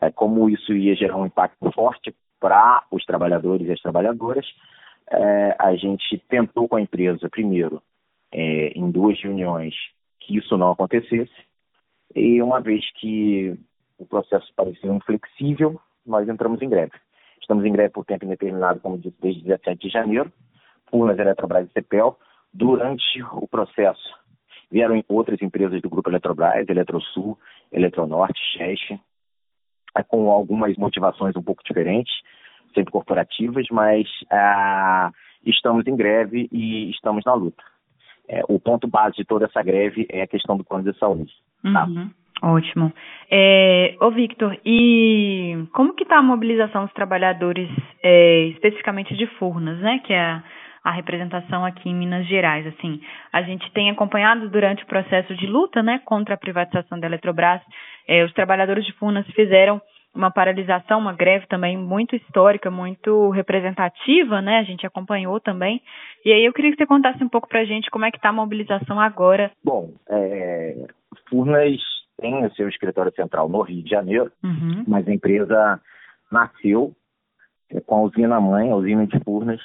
É, 0.01 0.11
como 0.11 0.49
isso 0.49 0.73
ia 0.73 0.95
gerar 0.95 1.17
um 1.17 1.25
impacto 1.25 1.71
forte 1.71 2.13
para 2.39 2.83
os 2.91 3.05
trabalhadores 3.05 3.67
e 3.67 3.71
as 3.71 3.81
trabalhadoras, 3.81 4.45
é, 5.09 5.55
a 5.59 5.75
gente 5.75 6.17
tentou 6.29 6.67
com 6.67 6.75
a 6.75 6.81
empresa, 6.81 7.29
primeiro, 7.29 7.81
é, 8.31 8.69
em 8.69 8.89
duas 8.91 9.19
reuniões, 9.21 9.73
que 10.19 10.37
isso 10.37 10.57
não 10.57 10.71
acontecesse, 10.71 11.33
e 12.15 12.41
uma 12.41 12.61
vez 12.61 12.83
que 12.99 13.57
o 13.97 14.05
processo 14.05 14.51
parecia 14.55 14.91
inflexível, 14.91 15.79
nós 16.05 16.27
entramos 16.27 16.61
em 16.61 16.69
greve. 16.69 16.93
Estamos 17.41 17.65
em 17.65 17.71
greve 17.71 17.89
por 17.89 18.05
tempo 18.05 18.25
indeterminado, 18.25 18.79
como 18.79 18.97
disse, 18.97 19.15
desde 19.21 19.43
17 19.43 19.87
de 19.87 19.89
janeiro, 19.89 20.31
Furnas, 20.89 21.17
Eletrobras 21.17 21.67
e 21.67 21.73
CEPEL. 21.73 22.17
Durante 22.53 23.23
o 23.33 23.47
processo, 23.47 24.15
vieram 24.73 25.03
outras 25.07 25.39
empresas 25.39 25.79
do 25.83 25.89
Grupo 25.89 26.09
Eletrobras, 26.09 26.67
Eletrosul, 26.67 27.37
Eletronorte, 27.71 28.41
Cheche, 28.57 28.99
é, 29.95 30.01
com 30.01 30.31
algumas 30.31 30.75
motivações 30.77 31.35
um 31.35 31.43
pouco 31.43 31.63
diferentes, 31.63 32.11
sempre 32.73 32.91
corporativas, 32.91 33.67
mas 33.71 34.07
ah, 34.31 35.11
estamos 35.45 35.85
em 35.85 35.95
greve 35.95 36.49
e 36.51 36.89
estamos 36.89 37.23
na 37.23 37.35
luta. 37.35 37.63
É, 38.27 38.41
o 38.49 38.59
ponto 38.59 38.87
base 38.87 39.15
de 39.17 39.25
toda 39.25 39.45
essa 39.45 39.61
greve 39.61 40.07
é 40.09 40.23
a 40.23 40.27
questão 40.27 40.57
do 40.57 40.63
plano 40.63 40.91
de 40.91 40.97
saúde. 40.97 41.31
Tá? 41.61 41.85
Uhum. 41.85 42.09
Ótimo. 42.41 42.91
É, 43.29 43.95
ô 44.01 44.09
Victor, 44.09 44.57
e 44.65 45.65
como 45.71 45.93
que 45.93 46.03
está 46.03 46.17
a 46.17 46.23
mobilização 46.23 46.85
dos 46.85 46.93
trabalhadores, 46.93 47.69
é, 48.01 48.47
especificamente 48.47 49.15
de 49.15 49.27
Furnas, 49.37 49.79
né? 49.79 49.99
Que 49.99 50.13
é 50.13 50.19
a, 50.19 50.43
a, 50.83 50.91
representação 50.91 51.65
aqui 51.65 51.89
em 51.89 51.95
Minas 51.95 52.27
Gerais. 52.27 52.65
Assim, 52.67 53.01
a 53.31 53.41
gente 53.41 53.71
tem 53.71 53.89
acompanhado 53.89 54.49
durante 54.49 54.83
o 54.83 54.87
processo 54.87 55.35
de 55.35 55.47
luta, 55.47 55.81
né, 55.81 56.01
contra 56.05 56.35
a 56.35 56.37
privatização 56.37 56.99
da 56.99 57.07
Eletrobras. 57.07 57.61
É, 58.07 58.23
os 58.23 58.33
trabalhadores 58.33 58.85
de 58.85 58.93
Furnas 58.93 59.25
fizeram 59.27 59.81
uma 60.15 60.29
paralisação, 60.29 60.99
uma 60.99 61.13
greve 61.13 61.47
também 61.47 61.75
muito 61.75 62.15
histórica, 62.15 62.69
muito 62.69 63.31
representativa, 63.31 64.41
né? 64.41 64.59
A 64.59 64.63
gente 64.63 64.85
acompanhou 64.85 65.39
também. 65.39 65.81
E 66.23 66.31
aí 66.31 66.45
eu 66.45 66.53
queria 66.53 66.71
que 66.71 66.77
você 66.77 66.85
contasse 66.85 67.23
um 67.23 67.29
pouco 67.29 67.47
para 67.47 67.61
a 67.61 67.65
gente 67.65 67.89
como 67.89 68.05
é 68.05 68.11
que 68.11 68.17
está 68.17 68.29
a 68.29 68.33
mobilização 68.33 68.99
agora. 68.99 69.51
Bom, 69.63 69.91
é, 70.07 70.85
Furnas 71.27 71.81
tem 72.21 72.45
o 72.45 72.53
seu 72.53 72.69
escritório 72.69 73.11
central 73.13 73.49
no 73.49 73.61
Rio 73.61 73.83
de 73.83 73.89
Janeiro, 73.89 74.31
uhum. 74.43 74.83
mas 74.87 75.07
a 75.07 75.13
empresa 75.13 75.81
nasceu 76.31 76.93
é, 77.71 77.81
com 77.81 77.95
a 77.95 78.01
usina 78.03 78.39
mãe, 78.39 78.69
a 78.69 78.75
usina 78.75 79.07
de 79.07 79.19
Furnas, 79.23 79.61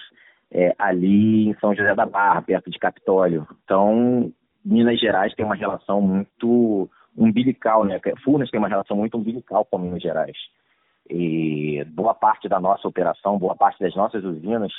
é, 0.51 0.75
ali 0.79 1.49
em 1.49 1.55
São 1.59 1.75
José 1.75 1.95
da 1.95 2.07
Barra, 2.07 2.43
perto 2.43 2.71
de 2.71 2.79
Capitólio. 2.79 3.47
Então, 3.65 4.33
Minas 4.65 4.99
Gerais 4.99 5.35
tem 5.35 5.45
uma 5.45 5.55
relação 5.55 6.01
muito 6.01 6.89
umbilical, 7.17 7.85
né? 7.85 8.01
Furnas 8.25 8.51
tem 8.51 8.59
uma 8.59 8.69
relação 8.69 8.97
muito 8.97 9.17
umbilical 9.17 9.65
com 9.65 9.79
Minas 9.79 10.03
Gerais. 10.03 10.37
E 11.11 11.85
boa 11.89 12.15
parte 12.15 12.49
da 12.49 12.61
nossa 12.61 12.87
operação, 12.87 13.39
boa 13.39 13.57
parte 13.57 13.81
das 13.81 13.95
nossas 13.95 14.23
usinas, 14.25 14.73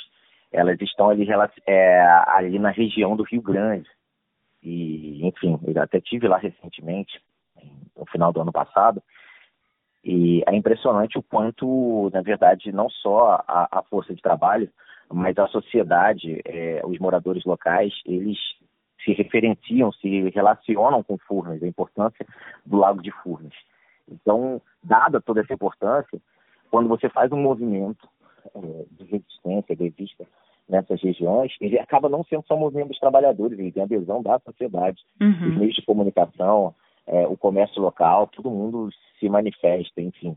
elas 0.52 0.80
estão 0.80 1.10
ali, 1.10 1.26
é, 1.66 2.02
ali 2.28 2.58
na 2.58 2.70
região 2.70 3.16
do 3.16 3.24
Rio 3.24 3.42
Grande. 3.42 3.88
E, 4.62 5.26
enfim, 5.26 5.58
eu 5.64 5.82
até 5.82 6.00
tive 6.00 6.28
lá 6.28 6.38
recentemente, 6.38 7.20
no 7.96 8.06
final 8.06 8.32
do 8.32 8.40
ano 8.40 8.52
passado, 8.52 9.02
e 10.04 10.42
é 10.46 10.54
impressionante 10.54 11.18
o 11.18 11.22
quanto, 11.22 12.10
na 12.12 12.22
verdade, 12.22 12.72
não 12.72 12.88
só 12.88 13.42
a, 13.46 13.68
a 13.70 13.82
força 13.82 14.14
de 14.14 14.22
trabalho, 14.22 14.70
mas 15.12 15.36
a 15.38 15.46
sociedade, 15.48 16.40
é, 16.44 16.82
os 16.84 16.98
moradores 16.98 17.44
locais, 17.44 17.92
eles 18.06 18.38
se 19.04 19.12
referenciam, 19.12 19.92
se 19.92 20.28
relacionam 20.30 21.02
com 21.02 21.18
Furnas, 21.18 21.62
a 21.62 21.66
importância 21.66 22.26
do 22.64 22.76
Lago 22.76 23.02
de 23.02 23.10
Furnas. 23.10 23.54
Então, 24.08 24.60
dada 24.82 25.20
toda 25.20 25.40
essa 25.40 25.54
importância, 25.54 26.20
quando 26.70 26.88
você 26.88 27.08
faz 27.08 27.32
um 27.32 27.40
movimento 27.40 28.08
é, 28.54 28.84
de 28.92 29.04
resistência, 29.04 29.76
de 29.76 29.88
vista, 29.90 30.26
nessas 30.68 31.02
regiões, 31.02 31.52
ele 31.60 31.78
acaba 31.78 32.08
não 32.08 32.22
sendo 32.24 32.44
só 32.46 32.54
um 32.54 32.60
movimento 32.60 32.88
dos 32.88 33.00
trabalhadores, 33.00 33.58
ele 33.58 33.72
tem 33.72 33.82
adesão 33.82 34.22
da 34.22 34.38
sociedade, 34.38 35.02
Uhum. 35.20 35.48
os 35.48 35.56
meios 35.58 35.74
de 35.74 35.82
comunicação, 35.82 36.74
é, 37.06 37.26
o 37.26 37.36
comércio 37.36 37.82
local, 37.82 38.28
todo 38.28 38.50
mundo 38.50 38.88
se 39.18 39.28
manifesta, 39.28 40.00
enfim. 40.00 40.36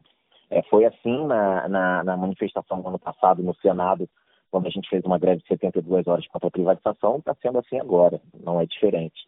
É, 0.50 0.62
foi 0.64 0.86
assim 0.86 1.28
na, 1.28 1.68
na, 1.68 2.04
na 2.04 2.18
manifestação 2.18 2.82
do 2.82 2.88
ano 2.88 3.00
passado 3.00 3.44
no 3.44 3.56
Senado, 3.56 4.10
quando 4.54 4.68
a 4.68 4.70
gente 4.70 4.88
fez 4.88 5.04
uma 5.04 5.18
greve 5.18 5.42
de 5.42 5.48
72 5.48 6.06
horas 6.06 6.28
contra 6.28 6.48
a 6.48 6.52
privatização, 6.52 7.18
está 7.18 7.34
sendo 7.42 7.58
assim 7.58 7.80
agora, 7.80 8.22
não 8.40 8.62
é 8.62 8.68
diferente. 8.68 9.28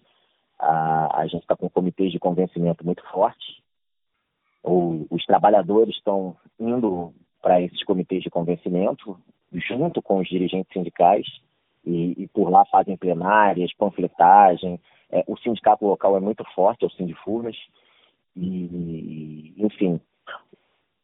A, 0.60 1.22
a 1.22 1.26
gente 1.26 1.42
está 1.42 1.56
com 1.56 1.68
comitês 1.68 2.12
de 2.12 2.20
convencimento 2.20 2.86
muito 2.86 3.04
fortes, 3.10 3.58
o, 4.62 5.08
os 5.10 5.26
trabalhadores 5.26 5.96
estão 5.96 6.38
indo 6.60 7.12
para 7.42 7.60
esses 7.60 7.84
comitês 7.84 8.22
de 8.22 8.30
convencimento, 8.30 9.20
junto 9.52 10.00
com 10.00 10.20
os 10.20 10.28
dirigentes 10.28 10.72
sindicais, 10.72 11.26
e, 11.84 12.14
e 12.22 12.28
por 12.28 12.52
lá 12.52 12.64
fazem 12.66 12.96
plenárias, 12.96 13.74
panfletagem. 13.74 14.80
É, 15.10 15.24
o 15.26 15.36
sindicato 15.38 15.88
local 15.88 16.16
é 16.16 16.20
muito 16.20 16.44
forte, 16.54 16.84
é 16.84 16.88
o 16.88 16.92
Sindifurnas, 16.92 17.58
e, 18.36 19.56
enfim, 19.58 20.00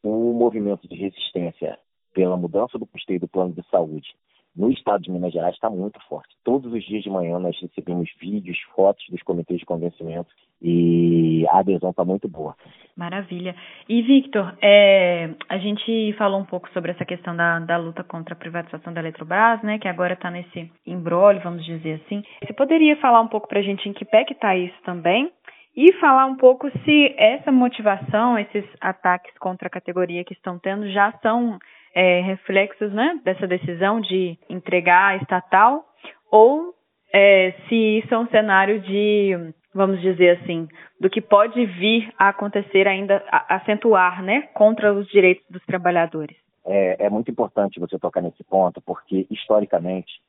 o 0.04 0.32
movimento 0.32 0.88
de 0.88 0.96
resistência 0.96 1.80
pela 2.14 2.38
mudança 2.38 2.78
do 2.78 2.86
custeio 2.86 3.20
do 3.20 3.28
plano 3.28 3.54
de 3.54 3.64
saúde 3.70 4.14
no 4.56 4.70
estado 4.70 5.02
de 5.02 5.12
Minas 5.12 5.32
Gerais 5.32 5.54
está 5.54 5.70
muito 5.70 6.00
forte. 6.08 6.36
Todos 6.44 6.72
os 6.72 6.84
dias 6.84 7.04
de 7.04 7.10
manhã 7.10 7.40
nós 7.40 7.58
recebemos 7.60 8.10
vídeos, 8.20 8.60
fotos 8.76 9.06
dos 9.10 9.22
comitês 9.24 9.60
de 9.60 9.66
convencimento 9.66 10.30
e 10.62 11.46
a 11.50 11.60
adesão 11.60 11.90
está 11.92 12.04
muito 12.04 12.28
boa. 12.28 12.56
Maravilha. 12.96 13.56
E, 13.88 14.02
Victor, 14.02 14.56
é, 14.62 15.30
a 15.50 15.58
gente 15.58 16.14
falou 16.18 16.40
um 16.40 16.46
pouco 16.46 16.70
sobre 16.72 16.92
essa 16.92 17.06
questão 17.06 17.36
da, 17.36 17.60
da 17.60 17.78
luta 17.78 18.04
contra 18.04 18.34
a 18.36 18.38
privatização 18.38 18.94
da 18.94 19.00
Eletrobras, 19.00 19.62
né, 19.64 19.80
que 19.80 19.88
agora 19.88 20.14
está 20.14 20.30
nesse 20.30 20.70
embrólio, 20.86 21.42
vamos 21.42 21.66
dizer 21.66 22.02
assim. 22.06 22.22
Você 22.44 22.54
poderia 22.54 22.96
falar 22.98 23.22
um 23.22 23.28
pouco 23.28 23.48
para 23.48 23.60
a 23.60 23.64
gente 23.64 23.88
em 23.88 23.94
que 23.94 24.06
pé 24.06 24.24
que 24.24 24.34
está 24.34 24.56
isso 24.56 24.78
também? 24.84 25.32
E 25.76 25.94
falar 25.94 26.26
um 26.26 26.36
pouco 26.36 26.70
se 26.84 27.16
essa 27.18 27.50
motivação, 27.50 28.38
esses 28.38 28.66
ataques 28.82 29.34
contra 29.40 29.68
a 29.68 29.72
categoria 29.72 30.24
que 30.26 30.34
estão 30.34 30.60
tendo 30.60 30.92
já 30.92 31.14
são 31.24 31.58
é, 31.94 32.22
reflexos 32.22 32.92
né, 32.92 33.20
dessa 33.24 33.48
decisão 33.48 34.00
de 34.00 34.38
entregar 34.50 35.12
a 35.12 35.16
estatal 35.18 35.86
ou 36.32 36.74
é, 37.14 37.54
se 37.68 37.76
isso 38.00 38.14
é 38.14 38.18
um 38.18 38.28
cenário 38.28 38.80
de, 38.82 39.54
vamos 39.74 40.00
dizer 40.02 40.38
assim, 40.38 40.68
do 41.00 41.10
que 41.10 41.22
pode 41.22 41.66
vir 41.66 42.12
a 42.18 42.30
acontecer 42.30 42.88
ainda, 42.88 43.24
a, 43.30 43.56
acentuar 43.56 44.24
né, 44.24 44.44
contra 44.54 44.94
os 44.94 45.08
direitos 45.10 45.44
dos 45.50 45.64
trabalhadores. 45.66 46.36
É, 46.66 47.08
é 47.08 47.10
muito 47.10 47.30
importante 47.30 47.80
você 47.80 47.98
tocar 48.00 48.22
nesse 48.22 48.44
ponto, 48.44 48.82
porque 48.82 49.28
historicamente 49.30 50.22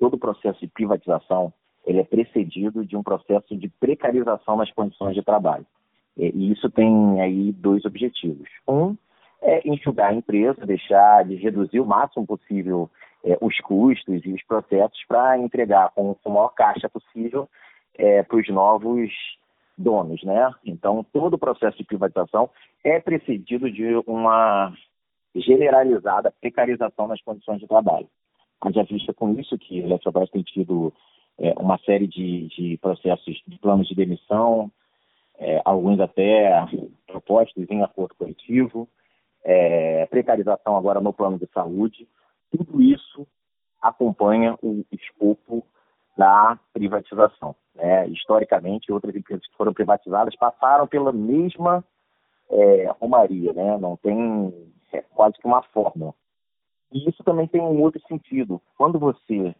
todo 0.00 0.14
o 0.14 0.18
processo 0.18 0.60
de 0.60 0.68
privatização 0.68 1.52
ele 1.84 1.98
é 1.98 2.04
precedido 2.04 2.84
de 2.84 2.96
um 2.96 3.02
processo 3.02 3.56
de 3.56 3.68
precarização 3.68 4.56
nas 4.56 4.70
condições 4.72 5.14
de 5.14 5.22
trabalho. 5.22 5.66
E 6.16 6.52
isso 6.52 6.70
tem 6.70 7.20
aí 7.20 7.52
dois 7.52 7.84
objetivos. 7.84 8.48
Um 8.68 8.96
é 9.42 9.68
enxugar 9.68 10.10
a 10.10 10.14
empresa, 10.14 10.64
deixar 10.64 11.24
de 11.24 11.34
reduzir 11.34 11.80
o 11.80 11.86
máximo 11.86 12.26
possível 12.26 12.88
é, 13.24 13.36
os 13.40 13.58
custos 13.60 14.24
e 14.24 14.32
os 14.32 14.42
processos 14.44 14.98
para 15.06 15.38
entregar 15.38 15.90
com 15.90 16.16
a 16.24 16.28
maior 16.28 16.48
caixa 16.50 16.88
possível 16.88 17.48
é, 17.94 18.22
para 18.22 18.36
os 18.36 18.48
novos 18.48 19.10
donos, 19.76 20.22
né? 20.22 20.50
Então, 20.64 21.04
todo 21.12 21.34
o 21.34 21.38
processo 21.38 21.76
de 21.76 21.84
privatização 21.84 22.48
é 22.84 23.00
precedido 23.00 23.70
de 23.70 23.96
uma 24.06 24.72
generalizada 25.34 26.32
precarização 26.40 27.08
nas 27.08 27.20
condições 27.22 27.60
de 27.60 27.66
trabalho. 27.66 28.08
Haja 28.60 28.84
vista 28.84 29.12
com 29.12 29.32
isso 29.38 29.58
que 29.58 29.80
a 29.80 29.84
Eletrobras 29.84 30.30
tem 30.30 30.42
tido 30.42 30.92
é, 31.38 31.52
uma 31.58 31.78
série 31.78 32.06
de, 32.06 32.48
de, 32.48 32.78
processos 32.78 33.42
de 33.46 33.58
planos 33.58 33.88
de 33.88 33.94
demissão, 33.94 34.70
é, 35.38 35.60
alguns 35.64 35.98
até 35.98 36.64
propostos 37.06 37.66
em 37.68 37.82
acordo 37.82 38.14
coletivo, 38.14 38.88
é, 39.44 40.06
precarização 40.06 40.76
agora 40.76 41.00
no 41.00 41.12
plano 41.12 41.38
de 41.38 41.46
saúde, 41.52 42.08
tudo 42.50 42.80
isso 42.82 43.26
acompanha 43.80 44.56
o 44.62 44.84
escopo 44.92 45.66
da 46.16 46.58
privatização. 46.72 47.54
Né? 47.74 48.06
Historicamente, 48.08 48.92
outras 48.92 49.14
empresas 49.14 49.46
que 49.46 49.56
foram 49.56 49.72
privatizadas 49.72 50.36
passaram 50.36 50.86
pela 50.86 51.12
mesma 51.12 51.84
é, 52.50 52.90
romaria, 53.00 53.52
né? 53.52 53.78
não 53.78 53.96
tem 53.96 54.54
é, 54.92 55.02
quase 55.14 55.36
que 55.38 55.46
uma 55.46 55.62
fórmula. 55.62 56.14
E 56.92 57.08
isso 57.08 57.24
também 57.24 57.48
tem 57.48 57.60
um 57.60 57.80
outro 57.80 58.00
sentido. 58.06 58.60
Quando 58.76 58.98
você 58.98 59.54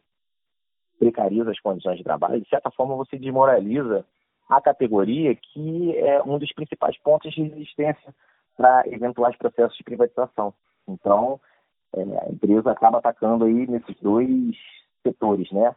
precariza 0.99 1.51
as 1.51 1.59
condições 1.59 1.97
de 1.97 2.05
trabalho, 2.05 2.41
de 2.41 2.49
certa 2.49 2.71
forma 2.71 2.95
você 2.95 3.19
desmoraliza 3.19 4.05
a 4.49 4.61
categoria 4.61 5.35
que 5.35 5.97
é 5.97 6.23
um 6.23 6.39
dos 6.39 6.53
principais 6.53 6.97
pontos 6.99 7.33
de 7.33 7.43
resistência 7.43 8.15
para 8.57 8.85
eventuais 8.87 9.37
processos 9.37 9.77
de 9.77 9.85
privatização. 9.85 10.53
Então, 10.89 11.41
é, 11.95 12.03
a 12.03 12.31
empresa 12.31 12.71
acaba 12.71 12.99
atacando 12.99 13.45
aí 13.45 13.67
nesses 13.67 13.97
dois 14.01 14.57
setores, 15.03 15.51
né? 15.53 15.75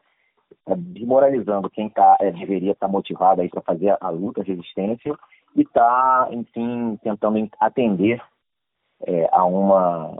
Tá 0.63 0.75
desmoralizando 0.77 1.69
quem 1.69 1.89
tá, 1.89 2.17
é, 2.19 2.31
deveria 2.31 2.71
estar 2.71 2.87
tá 2.87 2.91
motivado 2.91 3.41
aí 3.41 3.49
para 3.49 3.61
fazer 3.61 3.89
a, 3.89 3.97
a, 4.01 4.09
luta, 4.09 4.41
a 4.41 4.43
resistência, 4.43 5.13
e 5.55 5.61
está, 5.61 6.27
enfim, 6.31 6.97
tentando 7.03 7.49
atender 7.59 8.21
é, 9.01 9.27
a 9.31 9.43
uma, 9.45 10.17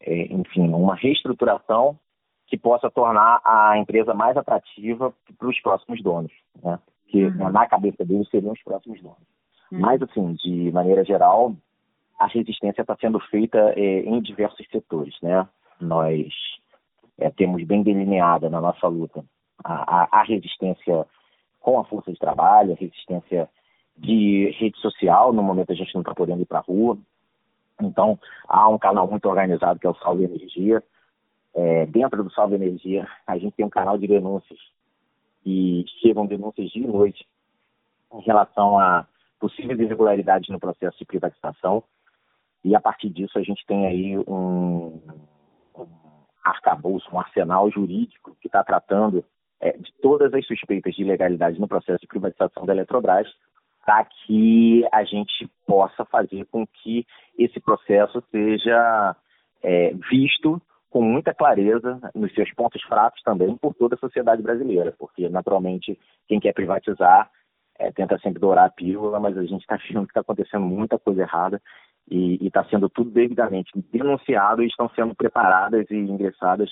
é, 0.00 0.32
enfim, 0.32 0.68
uma 0.68 0.94
reestruturação 0.94 1.98
que 2.46 2.56
possa 2.56 2.90
tornar 2.90 3.40
a 3.44 3.78
empresa 3.78 4.14
mais 4.14 4.36
atrativa 4.36 5.12
para 5.36 5.48
os 5.48 5.60
próximos 5.60 6.02
donos, 6.02 6.32
né? 6.62 6.78
Que 7.06 7.24
uhum. 7.24 7.50
na 7.50 7.66
cabeça 7.66 8.04
deles 8.04 8.28
seriam 8.30 8.52
os 8.52 8.62
próximos 8.62 9.00
donos. 9.00 9.37
Mas, 9.70 10.00
assim, 10.02 10.34
de 10.34 10.72
maneira 10.72 11.04
geral, 11.04 11.54
a 12.18 12.26
resistência 12.26 12.82
está 12.82 12.96
sendo 12.96 13.20
feita 13.20 13.58
é, 13.76 14.00
em 14.00 14.20
diversos 14.20 14.66
setores, 14.70 15.14
né? 15.22 15.46
Nós 15.80 16.32
é, 17.18 17.30
temos 17.30 17.62
bem 17.64 17.82
delineada 17.82 18.48
na 18.50 18.60
nossa 18.60 18.88
luta 18.88 19.24
a, 19.62 20.02
a, 20.02 20.20
a, 20.20 20.22
resistência 20.22 21.06
com 21.60 21.78
a 21.78 21.84
força 21.84 22.12
de 22.12 22.18
trabalho, 22.18 22.72
a 22.72 22.76
resistência 22.76 23.48
de 23.96 24.50
rede 24.58 24.78
social, 24.78 25.32
no 25.32 25.42
momento 25.42 25.72
a 25.72 25.74
gente 25.74 25.94
não 25.94 26.02
está 26.02 26.14
podendo 26.14 26.42
ir 26.42 26.46
para 26.46 26.58
a 26.58 26.62
rua. 26.62 26.96
Então, 27.80 28.18
há 28.48 28.68
um 28.68 28.78
canal 28.78 29.08
muito 29.08 29.28
organizado 29.28 29.78
que 29.78 29.86
é 29.86 29.90
o 29.90 29.94
Salve 29.96 30.24
Energia. 30.24 30.82
É, 31.54 31.86
dentro 31.86 32.22
do 32.22 32.30
Salve 32.30 32.54
Energia, 32.54 33.08
a 33.26 33.36
gente 33.38 33.54
tem 33.54 33.66
um 33.66 33.70
canal 33.70 33.98
de 33.98 34.06
denúncias 34.06 34.58
e 35.44 35.84
chegam 36.00 36.26
denúncias 36.26 36.70
de 36.70 36.80
noite 36.80 37.26
em 38.12 38.20
relação 38.20 38.78
a 38.78 39.06
possíveis 39.38 39.78
irregularidades 39.78 40.48
no 40.48 40.58
processo 40.58 40.98
de 40.98 41.04
privatização. 41.04 41.82
E 42.64 42.74
a 42.74 42.80
partir 42.80 43.08
disso 43.10 43.38
a 43.38 43.42
gente 43.42 43.64
tem 43.66 43.86
aí 43.86 44.18
um, 44.18 45.00
um 45.76 45.86
arcabouço, 46.44 47.08
um 47.12 47.20
arsenal 47.20 47.70
jurídico 47.70 48.36
que 48.40 48.48
está 48.48 48.64
tratando 48.64 49.24
é, 49.60 49.72
de 49.72 49.92
todas 50.00 50.32
as 50.34 50.46
suspeitas 50.46 50.94
de 50.94 51.02
ilegalidade 51.02 51.60
no 51.60 51.68
processo 51.68 52.00
de 52.00 52.06
privatização 52.06 52.64
da 52.64 52.72
Eletrobras, 52.72 53.28
para 53.84 54.04
que 54.04 54.86
a 54.92 55.02
gente 55.04 55.50
possa 55.66 56.04
fazer 56.04 56.44
com 56.46 56.66
que 56.66 57.06
esse 57.38 57.58
processo 57.60 58.22
seja 58.30 59.16
é, 59.62 59.94
visto 60.10 60.60
com 60.90 61.02
muita 61.02 61.34
clareza 61.34 62.00
nos 62.14 62.32
seus 62.34 62.52
pontos 62.54 62.82
fracos 62.82 63.22
também 63.22 63.56
por 63.56 63.74
toda 63.74 63.94
a 63.94 63.98
sociedade 63.98 64.42
brasileira, 64.42 64.94
porque 64.98 65.28
naturalmente 65.28 65.98
quem 66.26 66.40
quer 66.40 66.52
privatizar 66.52 67.30
é, 67.78 67.92
tenta 67.92 68.18
sempre 68.18 68.40
dourar 68.40 68.66
a 68.66 68.70
pílula, 68.70 69.20
mas 69.20 69.36
a 69.38 69.44
gente 69.44 69.60
está 69.60 69.76
vendo 69.76 70.06
que 70.06 70.10
está 70.10 70.20
acontecendo 70.20 70.64
muita 70.64 70.98
coisa 70.98 71.22
errada 71.22 71.62
e 72.10 72.46
está 72.46 72.64
sendo 72.64 72.88
tudo 72.88 73.10
devidamente 73.10 73.70
denunciado 73.92 74.62
e 74.62 74.66
estão 74.66 74.88
sendo 74.90 75.14
preparadas 75.14 75.86
e 75.90 75.94
ingressadas 75.94 76.70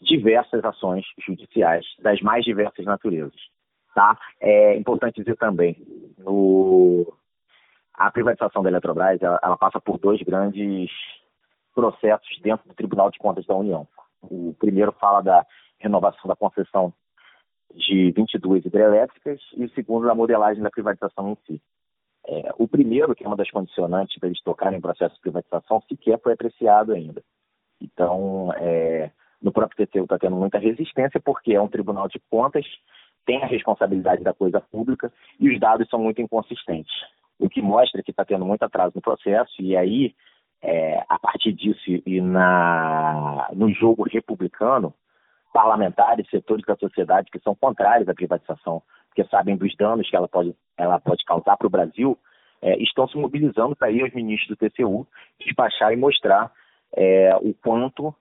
diversas 0.00 0.64
ações 0.64 1.04
judiciais 1.26 1.84
das 2.00 2.20
mais 2.20 2.44
diversas 2.44 2.84
naturezas. 2.84 3.40
Tá? 3.94 4.16
É 4.40 4.76
importante 4.76 5.20
dizer 5.20 5.36
também, 5.36 5.76
no... 6.18 7.12
a 7.94 8.10
privatização 8.10 8.62
da 8.62 8.68
Eletrobras 8.68 9.20
ela, 9.20 9.40
ela 9.42 9.56
passa 9.56 9.80
por 9.80 9.98
dois 9.98 10.22
grandes 10.22 10.90
processos 11.74 12.38
dentro 12.42 12.68
do 12.68 12.74
Tribunal 12.74 13.10
de 13.10 13.18
Contas 13.18 13.46
da 13.46 13.56
União. 13.56 13.88
O 14.22 14.54
primeiro 14.58 14.92
fala 14.92 15.20
da 15.20 15.46
renovação 15.78 16.28
da 16.28 16.36
concessão 16.36 16.92
de 17.74 18.10
22 18.12 18.64
hidrelétricas 18.64 19.40
e 19.56 19.64
o 19.64 19.70
segundo 19.70 20.06
da 20.06 20.14
modelagem 20.14 20.62
da 20.62 20.70
privatização 20.70 21.30
em 21.30 21.36
si. 21.46 21.62
É, 22.26 22.52
o 22.58 22.68
primeiro, 22.68 23.14
que 23.14 23.24
é 23.24 23.26
uma 23.26 23.36
das 23.36 23.50
condicionantes 23.50 24.18
para 24.18 24.28
eles 24.28 24.42
tocarem 24.42 24.78
o 24.78 24.82
processo 24.82 25.14
de 25.14 25.20
privatização, 25.20 25.82
sequer 25.88 26.20
foi 26.20 26.34
apreciado 26.34 26.92
ainda. 26.92 27.22
Então, 27.80 28.52
é, 28.56 29.10
no 29.40 29.52
próprio 29.52 29.86
TCU 29.86 30.02
está 30.02 30.18
tendo 30.18 30.36
muita 30.36 30.58
resistência, 30.58 31.20
porque 31.20 31.54
é 31.54 31.60
um 31.60 31.68
tribunal 31.68 32.08
de 32.08 32.20
contas, 32.30 32.66
tem 33.24 33.42
a 33.42 33.46
responsabilidade 33.46 34.22
da 34.22 34.34
coisa 34.34 34.60
pública 34.60 35.12
e 35.38 35.48
os 35.48 35.60
dados 35.60 35.88
são 35.88 35.98
muito 35.98 36.20
inconsistentes. 36.20 36.92
O 37.38 37.48
que 37.48 37.62
mostra 37.62 38.02
que 38.02 38.10
está 38.10 38.24
tendo 38.24 38.44
muito 38.44 38.62
atraso 38.62 38.92
no 38.94 39.02
processo, 39.02 39.62
e 39.62 39.76
aí, 39.76 40.14
é, 40.60 41.04
a 41.08 41.18
partir 41.18 41.52
disso 41.52 41.80
e 42.04 42.20
na, 42.20 43.48
no 43.54 43.72
jogo 43.72 44.02
republicano, 44.02 44.92
parlamentares, 45.52 46.28
setores 46.30 46.64
da 46.64 46.76
sociedade 46.76 47.30
que 47.30 47.40
são 47.40 47.54
contrários 47.54 48.08
à 48.08 48.14
privatização, 48.14 48.82
porque 49.08 49.24
sabem 49.30 49.56
dos 49.56 49.74
danos 49.76 50.08
que 50.08 50.16
ela 50.16 50.28
pode, 50.28 50.54
ela 50.76 50.98
pode 51.00 51.24
causar 51.24 51.56
para 51.56 51.66
o 51.66 51.70
Brasil, 51.70 52.18
é, 52.60 52.76
estão 52.82 53.06
se 53.08 53.16
mobilizando 53.16 53.76
para 53.76 53.90
ir 53.90 54.02
aos 54.02 54.12
ministros 54.12 54.48
do 54.48 54.56
TCU 54.56 55.06
despachar 55.40 55.92
e 55.92 55.96
mostrar 55.96 56.50
é, 56.96 57.34
o 57.36 57.54
quanto 57.54 58.14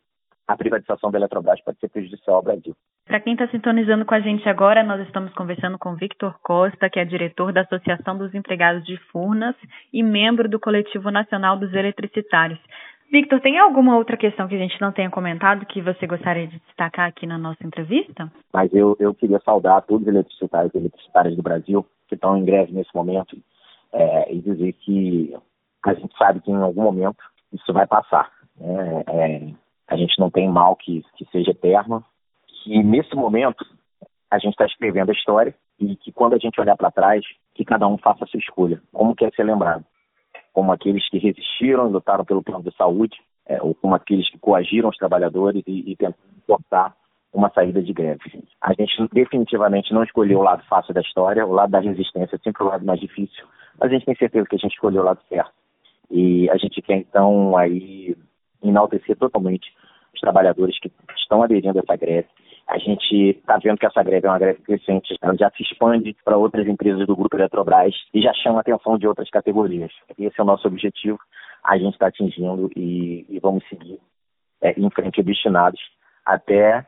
a 0.48 0.56
privatização 0.56 1.12
da 1.12 1.18
Eletrobras 1.18 1.62
pode 1.62 1.80
ser 1.80 1.90
prejudicial 1.90 2.38
ao 2.38 2.44
Brasil. 2.44 2.76
Para 3.06 3.20
quem 3.20 3.34
está 3.34 3.48
sintonizando 3.48 4.06
com 4.06 4.14
a 4.14 4.20
gente 4.20 4.48
agora, 4.50 4.84
nós 4.84 5.02
estamos 5.08 5.34
conversando 5.34 5.78
com 5.78 5.96
Victor 5.96 6.38
Costa, 6.42 6.90
que 6.90 7.00
é 7.00 7.06
diretor 7.06 7.54
da 7.54 7.62
Associação 7.62 8.18
dos 8.18 8.34
Empregados 8.34 8.86
de 8.86 8.98
Furnas 9.12 9.56
e 9.94 10.04
membro 10.04 10.50
do 10.50 10.60
Coletivo 10.60 11.10
Nacional 11.10 11.58
dos 11.58 11.74
Eletricitários. 11.74 12.60
Victor, 13.10 13.40
tem 13.40 13.58
alguma 13.58 13.96
outra 13.96 14.18
questão 14.18 14.48
que 14.48 14.56
a 14.56 14.60
gente 14.60 14.80
não 14.82 14.92
tenha 14.92 15.10
comentado 15.10 15.66
que 15.66 15.82
você 15.82 16.06
gostaria 16.06 16.48
de 16.48 16.60
destacar 16.60 17.08
aqui 17.08 17.26
na 17.26 17.38
nossa 17.38 17.66
entrevista? 17.66 18.32
Mas 18.54 18.74
eu, 18.74 18.98
eu 19.00 19.14
queria 19.14 19.40
saudar 19.46 19.82
todos 19.84 20.02
os 20.06 20.14
eletricitários 20.14 20.74
e 20.74 20.78
eletricitárias 20.78 21.36
do 21.36 21.42
Brasil 21.42 21.86
que 22.08 22.16
estão 22.16 22.36
em 22.36 22.44
greve 22.44 22.74
nesse 22.74 22.94
momento 22.94 23.38
é, 23.94 24.34
e 24.34 24.40
dizer 24.42 24.74
que 24.74 25.34
a 25.86 25.94
gente 25.94 26.18
sabe 26.18 26.42
que 26.42 26.52
em 26.52 26.62
algum 26.62 26.84
momento 26.84 27.24
isso 27.54 27.72
vai 27.72 27.88
passar. 27.88 28.30
Né? 28.60 29.04
É, 29.08 29.54
a 29.88 29.96
gente 29.96 30.20
não 30.20 30.30
tem 30.30 30.50
mal 30.50 30.76
que, 30.76 31.04
que 31.16 31.26
seja 31.32 31.52
eterno, 31.52 32.04
que 32.48 32.84
nesse 32.84 33.16
momento 33.16 33.66
a 34.30 34.38
gente 34.38 34.52
está 34.52 34.66
escrevendo 34.66 35.10
a 35.10 35.14
história 35.14 35.56
e 35.80 35.96
que 35.96 36.12
quando 36.12 36.34
a 36.34 36.38
gente 36.38 36.60
olhar 36.60 36.76
para 36.76 36.92
trás, 36.92 37.24
que 37.56 37.64
cada 37.64 37.88
um 37.88 37.98
faça 37.98 38.26
a 38.26 38.28
sua 38.28 38.40
escolha, 38.40 38.82
como 38.92 39.16
quer 39.16 39.32
ser 39.34 39.44
lembrado, 39.44 39.86
como 40.58 40.72
aqueles 40.72 41.08
que 41.08 41.20
resistiram 41.20 41.88
e 41.88 41.92
lutaram 41.92 42.26
pelo 42.26 42.42
plano 42.42 42.64
de 42.64 42.76
saúde, 42.76 43.16
é, 43.46 43.62
ou 43.62 43.76
como 43.76 43.94
aqueles 43.94 44.28
que 44.28 44.40
coagiram 44.40 44.90
os 44.90 44.98
trabalhadores 44.98 45.62
e, 45.68 45.92
e 45.92 45.96
tentaram 45.96 46.16
cortar 46.48 46.96
uma 47.32 47.52
saída 47.52 47.80
de 47.80 47.94
greve. 47.94 48.44
A 48.60 48.74
gente 48.74 49.08
definitivamente 49.14 49.94
não 49.94 50.04
escolheu 50.04 50.40
o 50.40 50.42
lado 50.42 50.64
fácil 50.68 50.96
da 50.96 51.02
história, 51.02 51.46
o 51.46 51.52
lado 51.52 51.70
da 51.70 51.80
resistência 51.80 52.38
é 52.38 52.40
sempre 52.40 52.64
o 52.64 52.66
lado 52.66 52.84
mais 52.84 53.00
difícil, 53.00 53.46
mas 53.80 53.92
a 53.92 53.94
gente 53.94 54.08
tem 54.08 54.16
certeza 54.16 54.48
que 54.50 54.56
a 54.56 54.58
gente 54.58 54.74
escolheu 54.74 55.04
o 55.04 55.06
lado 55.06 55.20
certo. 55.30 55.54
E 56.10 56.50
a 56.50 56.58
gente 56.58 56.82
quer 56.82 56.96
então 56.96 57.56
aí 57.56 58.18
enaltecer 58.64 59.16
totalmente 59.16 59.72
os 60.12 60.20
trabalhadores 60.20 60.80
que 60.80 60.92
estão 61.20 61.44
aderindo 61.44 61.78
a 61.78 61.84
essa 61.84 61.96
greve. 61.96 62.30
A 62.68 62.78
gente 62.78 63.30
está 63.30 63.58
vendo 63.58 63.78
que 63.78 63.86
essa 63.86 64.04
greve 64.04 64.28
é 64.28 64.30
uma 64.30 64.40
greve 64.40 64.62
crescente, 64.62 65.16
ela 65.22 65.36
já 65.38 65.50
se 65.52 65.64
expande 65.64 66.16
para 66.26 66.38
outras 66.38 66.68
empresas 66.68 67.08
do 67.08 67.16
Grupo 67.16 67.38
Eletrobras 67.38 67.96
e 68.14 68.22
já 68.22 68.34
chama 68.34 68.58
a 68.58 68.62
atenção 68.62 68.98
de 68.98 69.08
outras 69.08 69.30
categorias. 69.30 69.92
Esse 70.18 70.38
é 70.38 70.44
o 70.44 70.46
nosso 70.46 70.68
objetivo, 70.68 71.18
a 71.64 71.78
gente 71.78 71.94
está 71.94 72.08
atingindo 72.08 72.70
e, 72.76 73.26
e, 73.30 73.40
vamos 73.40 73.68
seguir 73.70 74.00
é, 74.62 74.78
em 74.78 74.90
frente 74.90 75.22
obstinados 75.22 75.80
até 76.26 76.86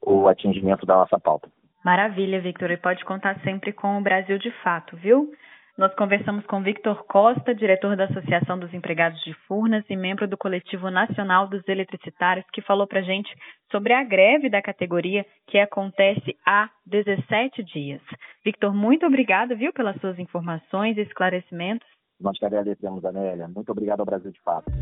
o 0.00 0.28
atingimento 0.28 0.86
da 0.86 0.94
nossa 0.94 1.18
pauta. 1.18 1.48
Maravilha, 1.84 2.40
Victor, 2.40 2.70
e 2.70 2.76
pode 2.76 3.04
contar 3.04 3.40
sempre 3.40 3.72
com 3.72 3.98
o 3.98 4.00
Brasil 4.00 4.38
de 4.38 4.50
fato, 4.62 4.96
viu? 4.96 5.32
Nós 5.76 5.94
conversamos 5.94 6.46
com 6.46 6.62
Victor 6.62 7.04
Costa, 7.04 7.54
diretor 7.54 7.96
da 7.96 8.04
Associação 8.04 8.58
dos 8.58 8.72
Empregados 8.72 9.22
de 9.22 9.34
Furnas 9.46 9.84
e 9.90 9.94
membro 9.94 10.26
do 10.26 10.36
Coletivo 10.36 10.90
Nacional 10.90 11.46
dos 11.48 11.68
Eletricitários, 11.68 12.46
que 12.50 12.62
falou 12.62 12.86
para 12.86 13.02
gente 13.02 13.30
sobre 13.70 13.92
a 13.92 14.02
greve 14.02 14.48
da 14.48 14.62
categoria 14.62 15.26
que 15.46 15.58
acontece 15.58 16.34
há 16.46 16.70
17 16.86 17.62
dias. 17.62 18.00
Victor, 18.42 18.74
muito 18.74 19.04
obrigada, 19.04 19.54
viu, 19.54 19.70
pelas 19.70 20.00
suas 20.00 20.18
informações 20.18 20.96
e 20.96 21.02
esclarecimentos. 21.02 21.86
Nós 22.18 22.38
que 22.38 22.46
agradecemos, 22.46 23.04
Anélia. 23.04 23.46
Muito 23.46 23.70
obrigado 23.70 24.00
ao 24.00 24.06
Brasil 24.06 24.32
de 24.32 24.40
Fato. 24.40 24.72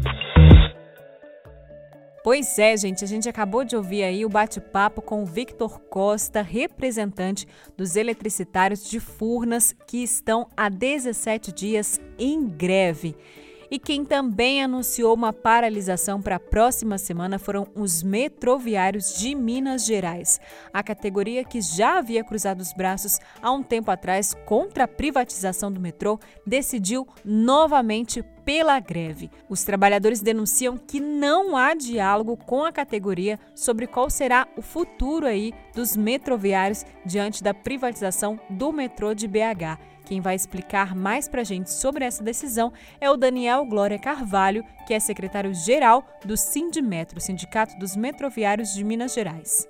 Pois 2.24 2.58
é, 2.58 2.74
gente, 2.74 3.04
a 3.04 3.06
gente 3.06 3.28
acabou 3.28 3.64
de 3.64 3.76
ouvir 3.76 4.02
aí 4.02 4.24
o 4.24 4.30
bate-papo 4.30 5.02
com 5.02 5.22
o 5.22 5.26
Victor 5.26 5.78
Costa, 5.78 6.40
representante 6.40 7.46
dos 7.76 7.96
eletricitários 7.96 8.88
de 8.88 8.98
Furnas, 8.98 9.74
que 9.86 10.02
estão 10.02 10.48
há 10.56 10.70
17 10.70 11.52
dias 11.52 12.00
em 12.18 12.48
greve. 12.48 13.14
E 13.70 13.78
quem 13.78 14.04
também 14.04 14.62
anunciou 14.62 15.14
uma 15.14 15.32
paralisação 15.32 16.20
para 16.20 16.36
a 16.36 16.40
próxima 16.40 16.98
semana 16.98 17.38
foram 17.38 17.66
os 17.74 18.02
metroviários 18.02 19.14
de 19.16 19.34
Minas 19.34 19.84
Gerais. 19.84 20.40
A 20.72 20.82
categoria 20.82 21.44
que 21.44 21.60
já 21.60 21.98
havia 21.98 22.24
cruzado 22.24 22.60
os 22.60 22.72
braços 22.72 23.18
há 23.40 23.50
um 23.50 23.62
tempo 23.62 23.90
atrás 23.90 24.34
contra 24.46 24.84
a 24.84 24.88
privatização 24.88 25.72
do 25.72 25.80
metrô 25.80 26.18
decidiu 26.46 27.06
novamente 27.24 28.22
pela 28.44 28.78
greve. 28.78 29.30
Os 29.48 29.64
trabalhadores 29.64 30.20
denunciam 30.20 30.76
que 30.76 31.00
não 31.00 31.56
há 31.56 31.74
diálogo 31.74 32.36
com 32.36 32.64
a 32.64 32.72
categoria 32.72 33.38
sobre 33.54 33.86
qual 33.86 34.10
será 34.10 34.46
o 34.56 34.62
futuro 34.62 35.26
aí 35.26 35.52
dos 35.74 35.96
metroviários 35.96 36.84
diante 37.04 37.42
da 37.42 37.54
privatização 37.54 38.38
do 38.50 38.72
metrô 38.72 39.14
de 39.14 39.26
BH. 39.26 39.93
Quem 40.04 40.20
vai 40.20 40.34
explicar 40.34 40.94
mais 40.94 41.26
para 41.28 41.40
a 41.40 41.44
gente 41.44 41.72
sobre 41.72 42.04
essa 42.04 42.22
decisão 42.22 42.72
é 43.00 43.10
o 43.10 43.16
Daniel 43.16 43.64
Glória 43.64 43.98
Carvalho, 43.98 44.62
que 44.86 44.92
é 44.92 45.00
secretário-geral 45.00 46.06
do 46.24 46.36
Sindimetro, 46.36 47.20
Sindicato 47.20 47.78
dos 47.78 47.96
Metroviários 47.96 48.74
de 48.74 48.84
Minas 48.84 49.14
Gerais. 49.14 49.66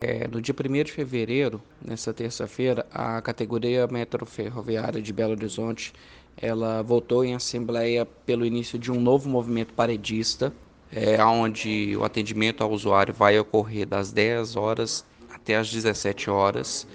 É, 0.00 0.26
no 0.28 0.40
dia 0.40 0.54
1 0.54 0.84
de 0.84 0.92
fevereiro, 0.92 1.60
nessa 1.84 2.14
terça-feira, 2.14 2.86
a 2.90 3.20
categoria 3.20 3.86
metroferroviária 3.86 5.02
de 5.02 5.12
Belo 5.12 5.32
Horizonte 5.32 5.92
ela 6.40 6.82
votou 6.82 7.24
em 7.24 7.34
assembleia 7.34 8.06
pelo 8.06 8.46
início 8.46 8.78
de 8.78 8.92
um 8.92 9.00
novo 9.00 9.28
movimento 9.28 9.74
paredista, 9.74 10.52
é, 10.90 11.22
onde 11.22 11.96
o 11.96 12.04
atendimento 12.04 12.62
ao 12.62 12.70
usuário 12.70 13.12
vai 13.12 13.38
ocorrer 13.38 13.86
das 13.86 14.12
10 14.12 14.56
horas 14.56 15.04
até 15.34 15.56
as 15.56 15.70
17 15.70 16.30
horas 16.30 16.86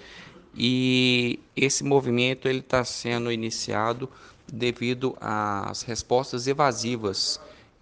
e 0.56 1.40
esse 1.56 1.84
movimento 1.84 2.48
ele 2.48 2.60
está 2.60 2.84
sendo 2.84 3.32
iniciado 3.32 4.10
devido 4.52 5.18
às 5.20 5.82
respostas 5.82 6.48
evasivas 6.48 7.40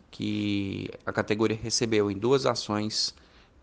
que 0.10 0.90
a 1.06 1.12
categoria 1.12 1.58
recebeu 1.62 2.10
em 2.10 2.18
duas 2.18 2.46
ações 2.46 3.14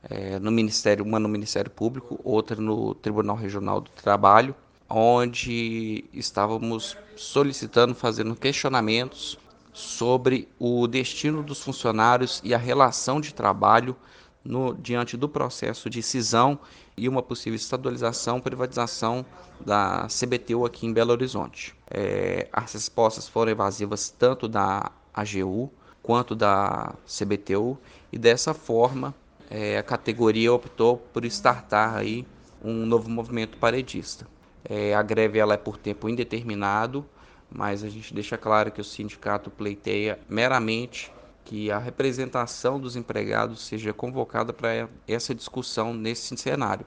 é, 0.08 0.38
no 0.38 0.50
Ministério, 0.50 1.04
uma 1.04 1.18
no 1.18 1.28
Ministério 1.28 1.70
Público, 1.70 2.20
outra 2.22 2.56
no 2.56 2.94
Tribunal 2.94 3.36
Regional 3.36 3.80
do 3.80 3.90
Trabalho, 3.90 4.54
onde 4.88 6.04
estávamos 6.12 6.96
solicitando, 7.16 7.94
fazendo 7.94 8.34
questionamentos 8.34 9.38
sobre 9.72 10.48
o 10.58 10.86
destino 10.86 11.42
dos 11.42 11.62
funcionários 11.62 12.40
e 12.44 12.54
a 12.54 12.58
relação 12.58 13.20
de 13.20 13.32
trabalho 13.32 13.96
no, 14.44 14.74
diante 14.74 15.16
do 15.16 15.28
processo 15.28 15.90
de 15.90 16.02
cisão 16.02 16.58
e 16.98 17.08
uma 17.08 17.22
possível 17.22 17.56
estadualização, 17.56 18.40
privatização 18.40 19.24
da 19.60 20.06
CBTU 20.08 20.66
aqui 20.66 20.86
em 20.86 20.92
Belo 20.92 21.12
Horizonte. 21.12 21.74
É, 21.90 22.48
as 22.52 22.72
respostas 22.72 23.28
foram 23.28 23.52
evasivas 23.52 24.10
tanto 24.10 24.48
da 24.48 24.90
AGU 25.14 25.70
quanto 26.02 26.34
da 26.34 26.94
CBTU 27.06 27.78
e 28.12 28.18
dessa 28.18 28.52
forma 28.52 29.14
é, 29.50 29.78
a 29.78 29.82
categoria 29.82 30.52
optou 30.52 30.98
por 31.12 31.24
startar 31.24 31.96
aí 31.96 32.26
um 32.62 32.84
novo 32.84 33.08
movimento 33.08 33.56
paredista. 33.58 34.26
É, 34.68 34.94
a 34.94 35.02
greve 35.02 35.38
ela 35.38 35.54
é 35.54 35.56
por 35.56 35.76
tempo 35.76 36.08
indeterminado, 36.08 37.06
mas 37.50 37.82
a 37.82 37.88
gente 37.88 38.12
deixa 38.12 38.36
claro 38.36 38.70
que 38.70 38.80
o 38.80 38.84
sindicato 38.84 39.50
pleiteia 39.50 40.18
meramente 40.28 41.10
que 41.48 41.70
a 41.70 41.78
representação 41.78 42.78
dos 42.78 42.94
empregados 42.94 43.64
seja 43.64 43.90
convocada 43.90 44.52
para 44.52 44.86
essa 45.08 45.34
discussão 45.34 45.94
nesse 45.94 46.36
cenário, 46.36 46.84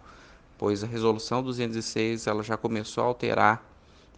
pois 0.55 0.83
a 0.83 0.87
resolução 0.87 1.41
206 1.41 2.27
ela 2.27 2.43
já 2.43 2.55
começou 2.55 3.03
a 3.03 3.07
alterar 3.07 3.65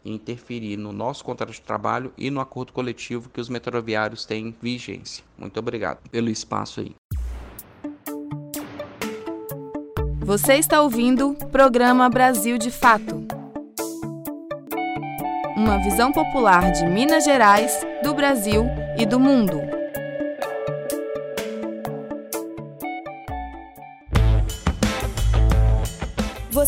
e 0.04 0.12
interferir 0.12 0.76
no 0.76 0.92
nosso 0.92 1.24
contrato 1.24 1.54
de 1.54 1.62
trabalho 1.62 2.12
e 2.18 2.30
no 2.30 2.42
acordo 2.42 2.74
coletivo 2.74 3.30
que 3.30 3.40
os 3.40 3.48
metroviários 3.48 4.26
têm 4.26 4.54
vigência. 4.62 5.24
Muito 5.38 5.58
obrigado 5.58 6.00
pelo 6.10 6.30
espaço 6.30 6.82
aí. 6.82 6.94
Você 10.20 10.56
está 10.56 10.82
ouvindo 10.82 11.30
o 11.30 11.48
programa 11.48 12.10
Brasil 12.10 12.58
de 12.58 12.70
Fato. 12.70 13.26
Uma 15.56 15.78
visão 15.82 16.12
popular 16.12 16.74
de 16.74 16.86
Minas 16.86 17.24
Gerais, 17.24 17.80
do 18.04 18.14
Brasil 18.14 18.66
e 18.98 19.06
do 19.06 19.18
mundo. 19.18 19.83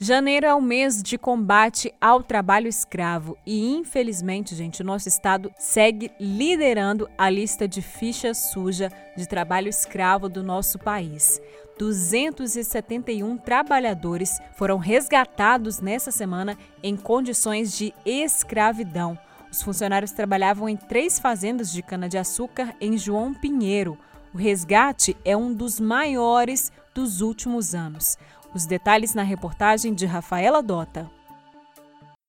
Janeiro 0.00 0.46
é 0.46 0.54
o 0.54 0.60
mês 0.62 1.02
de 1.02 1.18
combate 1.18 1.92
ao 2.00 2.22
trabalho 2.22 2.68
escravo 2.68 3.36
e, 3.44 3.74
infelizmente, 3.74 4.54
gente, 4.54 4.80
o 4.80 4.84
nosso 4.84 5.08
estado 5.08 5.52
segue 5.58 6.12
liderando 6.20 7.10
a 7.18 7.28
lista 7.28 7.66
de 7.66 7.82
ficha 7.82 8.32
suja 8.32 8.92
de 9.16 9.26
trabalho 9.26 9.68
escravo 9.68 10.28
do 10.28 10.40
nosso 10.40 10.78
país. 10.78 11.42
271 11.80 13.38
trabalhadores 13.38 14.38
foram 14.54 14.78
resgatados 14.78 15.80
nessa 15.80 16.12
semana 16.12 16.56
em 16.80 16.96
condições 16.96 17.76
de 17.76 17.92
escravidão. 18.06 19.18
Os 19.50 19.62
funcionários 19.62 20.12
trabalhavam 20.12 20.68
em 20.68 20.76
três 20.76 21.18
fazendas 21.18 21.72
de 21.72 21.82
cana-de-açúcar 21.82 22.72
em 22.80 22.96
João 22.96 23.34
Pinheiro. 23.34 23.98
O 24.32 24.38
resgate 24.38 25.16
é 25.24 25.36
um 25.36 25.52
dos 25.52 25.80
maiores 25.80 26.70
dos 26.94 27.20
últimos 27.20 27.74
anos. 27.74 28.16
Os 28.54 28.64
detalhes 28.64 29.14
na 29.14 29.22
reportagem 29.22 29.92
de 29.92 30.06
Rafaela 30.06 30.62
Dota. 30.62 31.10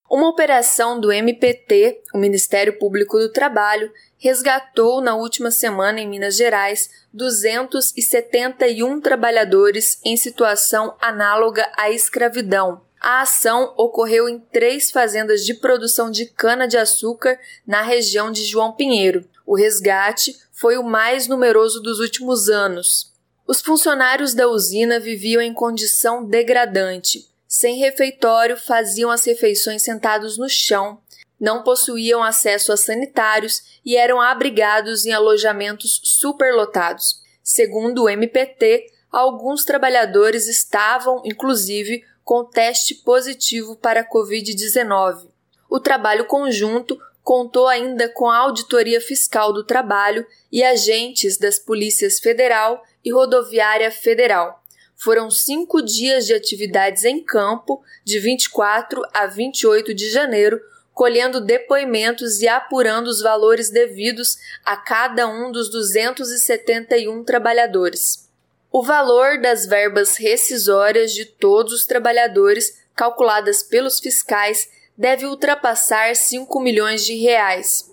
Uma 0.09 0.27
operação 0.27 0.99
do 0.99 1.11
MPT, 1.11 2.01
o 2.13 2.17
Ministério 2.17 2.77
Público 2.79 3.19
do 3.19 3.31
Trabalho, 3.31 3.91
resgatou 4.17 5.01
na 5.01 5.15
última 5.15 5.51
semana 5.51 6.01
em 6.01 6.09
Minas 6.09 6.35
Gerais 6.35 6.89
271 7.13 8.99
trabalhadores 9.01 9.99
em 10.03 10.17
situação 10.17 10.95
análoga 10.99 11.71
à 11.77 11.91
escravidão. 11.91 12.81
A 12.99 13.21
ação 13.21 13.73
ocorreu 13.77 14.27
em 14.27 14.39
três 14.39 14.91
fazendas 14.91 15.45
de 15.45 15.53
produção 15.53 16.11
de 16.11 16.25
cana-de-açúcar 16.25 17.39
na 17.65 17.81
região 17.81 18.31
de 18.31 18.43
João 18.43 18.73
Pinheiro. 18.73 19.25
O 19.45 19.55
resgate 19.55 20.35
foi 20.51 20.77
o 20.77 20.83
mais 20.83 21.27
numeroso 21.27 21.81
dos 21.81 21.99
últimos 21.99 22.49
anos. 22.49 23.13
Os 23.49 23.61
funcionários 23.61 24.35
da 24.35 24.47
usina 24.47 24.99
viviam 24.99 25.41
em 25.41 25.51
condição 25.51 26.23
degradante. 26.23 27.27
Sem 27.47 27.79
refeitório, 27.79 28.55
faziam 28.55 29.09
as 29.09 29.25
refeições 29.25 29.81
sentados 29.81 30.37
no 30.37 30.47
chão, 30.47 31.01
não 31.39 31.63
possuíam 31.63 32.21
acesso 32.21 32.71
a 32.71 32.77
sanitários 32.77 33.79
e 33.83 33.97
eram 33.97 34.21
abrigados 34.21 35.03
em 35.03 35.13
alojamentos 35.13 35.99
superlotados. 36.03 37.23
Segundo 37.41 38.03
o 38.03 38.09
MPT, 38.09 38.85
alguns 39.11 39.65
trabalhadores 39.65 40.47
estavam, 40.47 41.23
inclusive, 41.25 42.03
com 42.23 42.45
teste 42.45 42.93
positivo 42.93 43.75
para 43.75 44.01
a 44.01 44.07
Covid-19. 44.07 45.27
O 45.67 45.79
trabalho 45.79 46.25
conjunto 46.25 46.99
contou 47.23 47.67
ainda 47.67 48.09
com 48.09 48.29
a 48.29 48.37
Auditoria 48.37 49.01
Fiscal 49.01 49.51
do 49.51 49.63
Trabalho 49.63 50.23
e 50.51 50.63
agentes 50.63 51.35
das 51.35 51.57
Polícias 51.57 52.19
Federal 52.19 52.83
e 53.03 53.11
Rodoviária 53.11 53.91
Federal. 53.91 54.63
Foram 54.95 55.31
cinco 55.31 55.81
dias 55.81 56.25
de 56.25 56.33
atividades 56.33 57.05
em 57.05 57.23
campo, 57.23 57.81
de 58.03 58.19
24 58.19 59.01
a 59.13 59.25
28 59.27 59.93
de 59.93 60.09
janeiro, 60.09 60.59
colhendo 60.93 61.39
depoimentos 61.39 62.41
e 62.41 62.47
apurando 62.49 63.07
os 63.07 63.21
valores 63.21 63.69
devidos 63.69 64.37
a 64.65 64.75
cada 64.75 65.27
um 65.27 65.49
dos 65.51 65.71
271 65.71 67.23
trabalhadores. 67.23 68.29
O 68.69 68.83
valor 68.83 69.39
das 69.41 69.65
verbas 69.65 70.17
rescisórias 70.17 71.13
de 71.13 71.23
todos 71.23 71.71
os 71.71 71.85
trabalhadores, 71.85 72.83
calculadas 72.93 73.63
pelos 73.63 73.99
fiscais, 73.99 74.69
deve 74.97 75.25
ultrapassar 75.25 76.13
5 76.13 76.59
milhões 76.59 77.05
de 77.05 77.15
reais. 77.15 77.88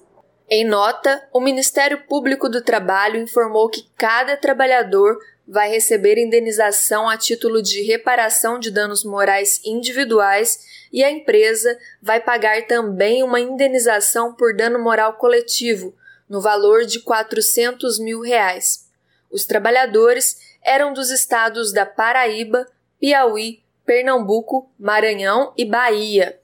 Em 0.48 0.64
nota, 0.64 1.28
o 1.32 1.40
Ministério 1.40 2.04
Público 2.06 2.48
do 2.48 2.62
Trabalho 2.62 3.20
informou 3.20 3.68
que 3.68 3.88
cada 3.96 4.36
trabalhador 4.36 5.18
vai 5.46 5.68
receber 5.68 6.18
indenização 6.18 7.08
a 7.08 7.16
título 7.16 7.60
de 7.60 7.82
reparação 7.82 8.58
de 8.58 8.70
danos 8.70 9.04
morais 9.04 9.60
individuais 9.64 10.86
e 10.92 11.02
a 11.02 11.10
empresa 11.10 11.76
vai 12.00 12.20
pagar 12.20 12.64
também 12.68 13.24
uma 13.24 13.40
indenização 13.40 14.34
por 14.34 14.54
dano 14.54 14.78
moral 14.78 15.14
coletivo, 15.14 15.92
no 16.28 16.40
valor 16.40 16.84
de 16.84 17.00
400 17.00 17.98
mil 17.98 18.20
reais. 18.20 18.88
Os 19.28 19.44
trabalhadores 19.44 20.38
eram 20.62 20.92
dos 20.92 21.10
estados 21.10 21.72
da 21.72 21.84
Paraíba, 21.84 22.66
Piauí, 23.00 23.64
Pernambuco, 23.84 24.70
Maranhão 24.78 25.52
e 25.56 25.64
Bahia. 25.64 26.40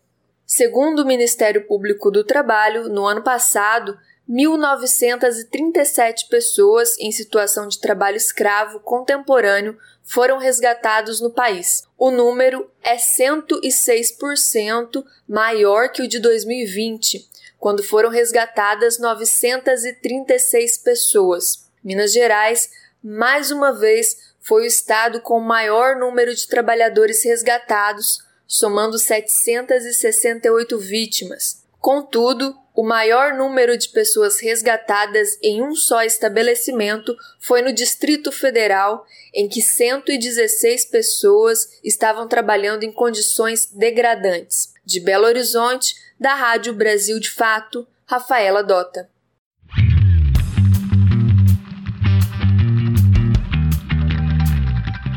Segundo 0.55 1.01
o 1.01 1.07
Ministério 1.07 1.67
Público 1.67 2.11
do 2.11 2.23
Trabalho, 2.23 2.91
no 2.91 3.07
ano 3.07 3.23
passado, 3.23 3.99
1.937 4.29 6.29
pessoas 6.29 6.95
em 6.99 7.11
situação 7.11 7.67
de 7.67 7.81
trabalho 7.81 8.19
escravo 8.19 8.79
contemporâneo 8.81 9.79
foram 10.03 10.37
resgatados 10.37 11.23
no 11.23 11.31
país. 11.31 11.85
O 11.97 12.11
número 12.11 12.71
é 12.83 12.97
106% 12.97 15.03
maior 15.27 15.89
que 15.89 16.03
o 16.03 16.07
de 16.07 16.19
2020, 16.19 17.27
quando 17.59 17.83
foram 17.83 18.11
resgatadas 18.11 18.99
936 18.99 20.77
pessoas. 20.77 21.67
Minas 21.83 22.13
Gerais, 22.13 22.69
mais 23.03 23.51
uma 23.51 23.73
vez, 23.73 24.35
foi 24.39 24.65
o 24.65 24.67
estado 24.67 25.23
com 25.23 25.39
o 25.39 25.43
maior 25.43 25.97
número 25.97 26.35
de 26.35 26.47
trabalhadores 26.47 27.25
resgatados 27.25 28.31
somando 28.53 28.99
768 28.99 30.79
vítimas. 30.79 31.65
Contudo, 31.81 32.55
o 32.77 32.85
maior 32.85 33.33
número 33.33 33.79
de 33.79 33.89
pessoas 33.89 34.41
resgatadas 34.41 35.39
em 35.43 35.63
um 35.63 35.75
só 35.75 36.03
estabelecimento 36.03 37.17
foi 37.41 37.63
no 37.63 37.73
Distrito 37.73 38.31
Federal, 38.31 39.07
em 39.33 39.49
que 39.49 39.63
116 39.63 40.85
pessoas 40.85 41.81
estavam 41.83 42.29
trabalhando 42.29 42.83
em 42.83 42.93
condições 42.93 43.71
degradantes. 43.73 44.75
De 44.85 45.01
Belo 45.01 45.25
Horizonte, 45.25 45.95
da 46.21 46.35
Rádio 46.35 46.75
Brasil 46.75 47.19
de 47.19 47.31
Fato, 47.31 47.87
Rafaela 48.05 48.63
Dota. 48.63 49.09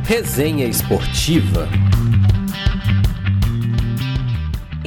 Resenha 0.07 0.65
Esportiva. 0.65 1.67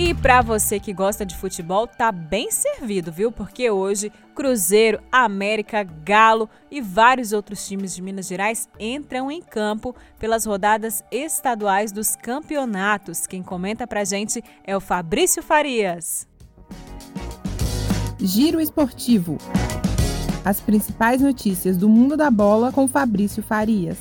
E 0.01 0.15
para 0.15 0.43
você 0.43 0.79
que 0.79 0.93
gosta 0.93 1.27
de 1.27 1.37
futebol, 1.37 1.85
tá 1.85 2.13
bem 2.13 2.53
servido, 2.53 3.11
viu? 3.11 3.33
Porque 3.33 3.69
hoje 3.69 4.13
Cruzeiro, 4.33 5.03
América, 5.11 5.83
Galo 5.83 6.49
e 6.71 6.81
vários 6.81 7.33
outros 7.33 7.67
times 7.67 7.97
de 7.97 8.01
Minas 8.01 8.29
Gerais 8.29 8.69
entram 8.79 9.29
em 9.29 9.43
campo 9.43 9.97
pelas 10.17 10.47
rodadas 10.47 11.03
estaduais 11.11 11.91
dos 11.91 12.15
campeonatos. 12.15 13.27
Quem 13.27 13.43
comenta 13.43 13.89
pra 13.89 14.05
gente 14.05 14.41
é 14.63 14.77
o 14.77 14.81
Fabrício 14.81 15.43
Farias. 15.43 16.29
Giro 18.21 18.61
Esportivo. 18.61 19.37
As 20.45 20.61
principais 20.61 21.21
notícias 21.21 21.77
do 21.77 21.89
mundo 21.89 22.17
da 22.17 22.31
bola 22.31 22.71
com 22.71 22.87
Fabrício 22.87 23.43
Farias. 23.43 23.99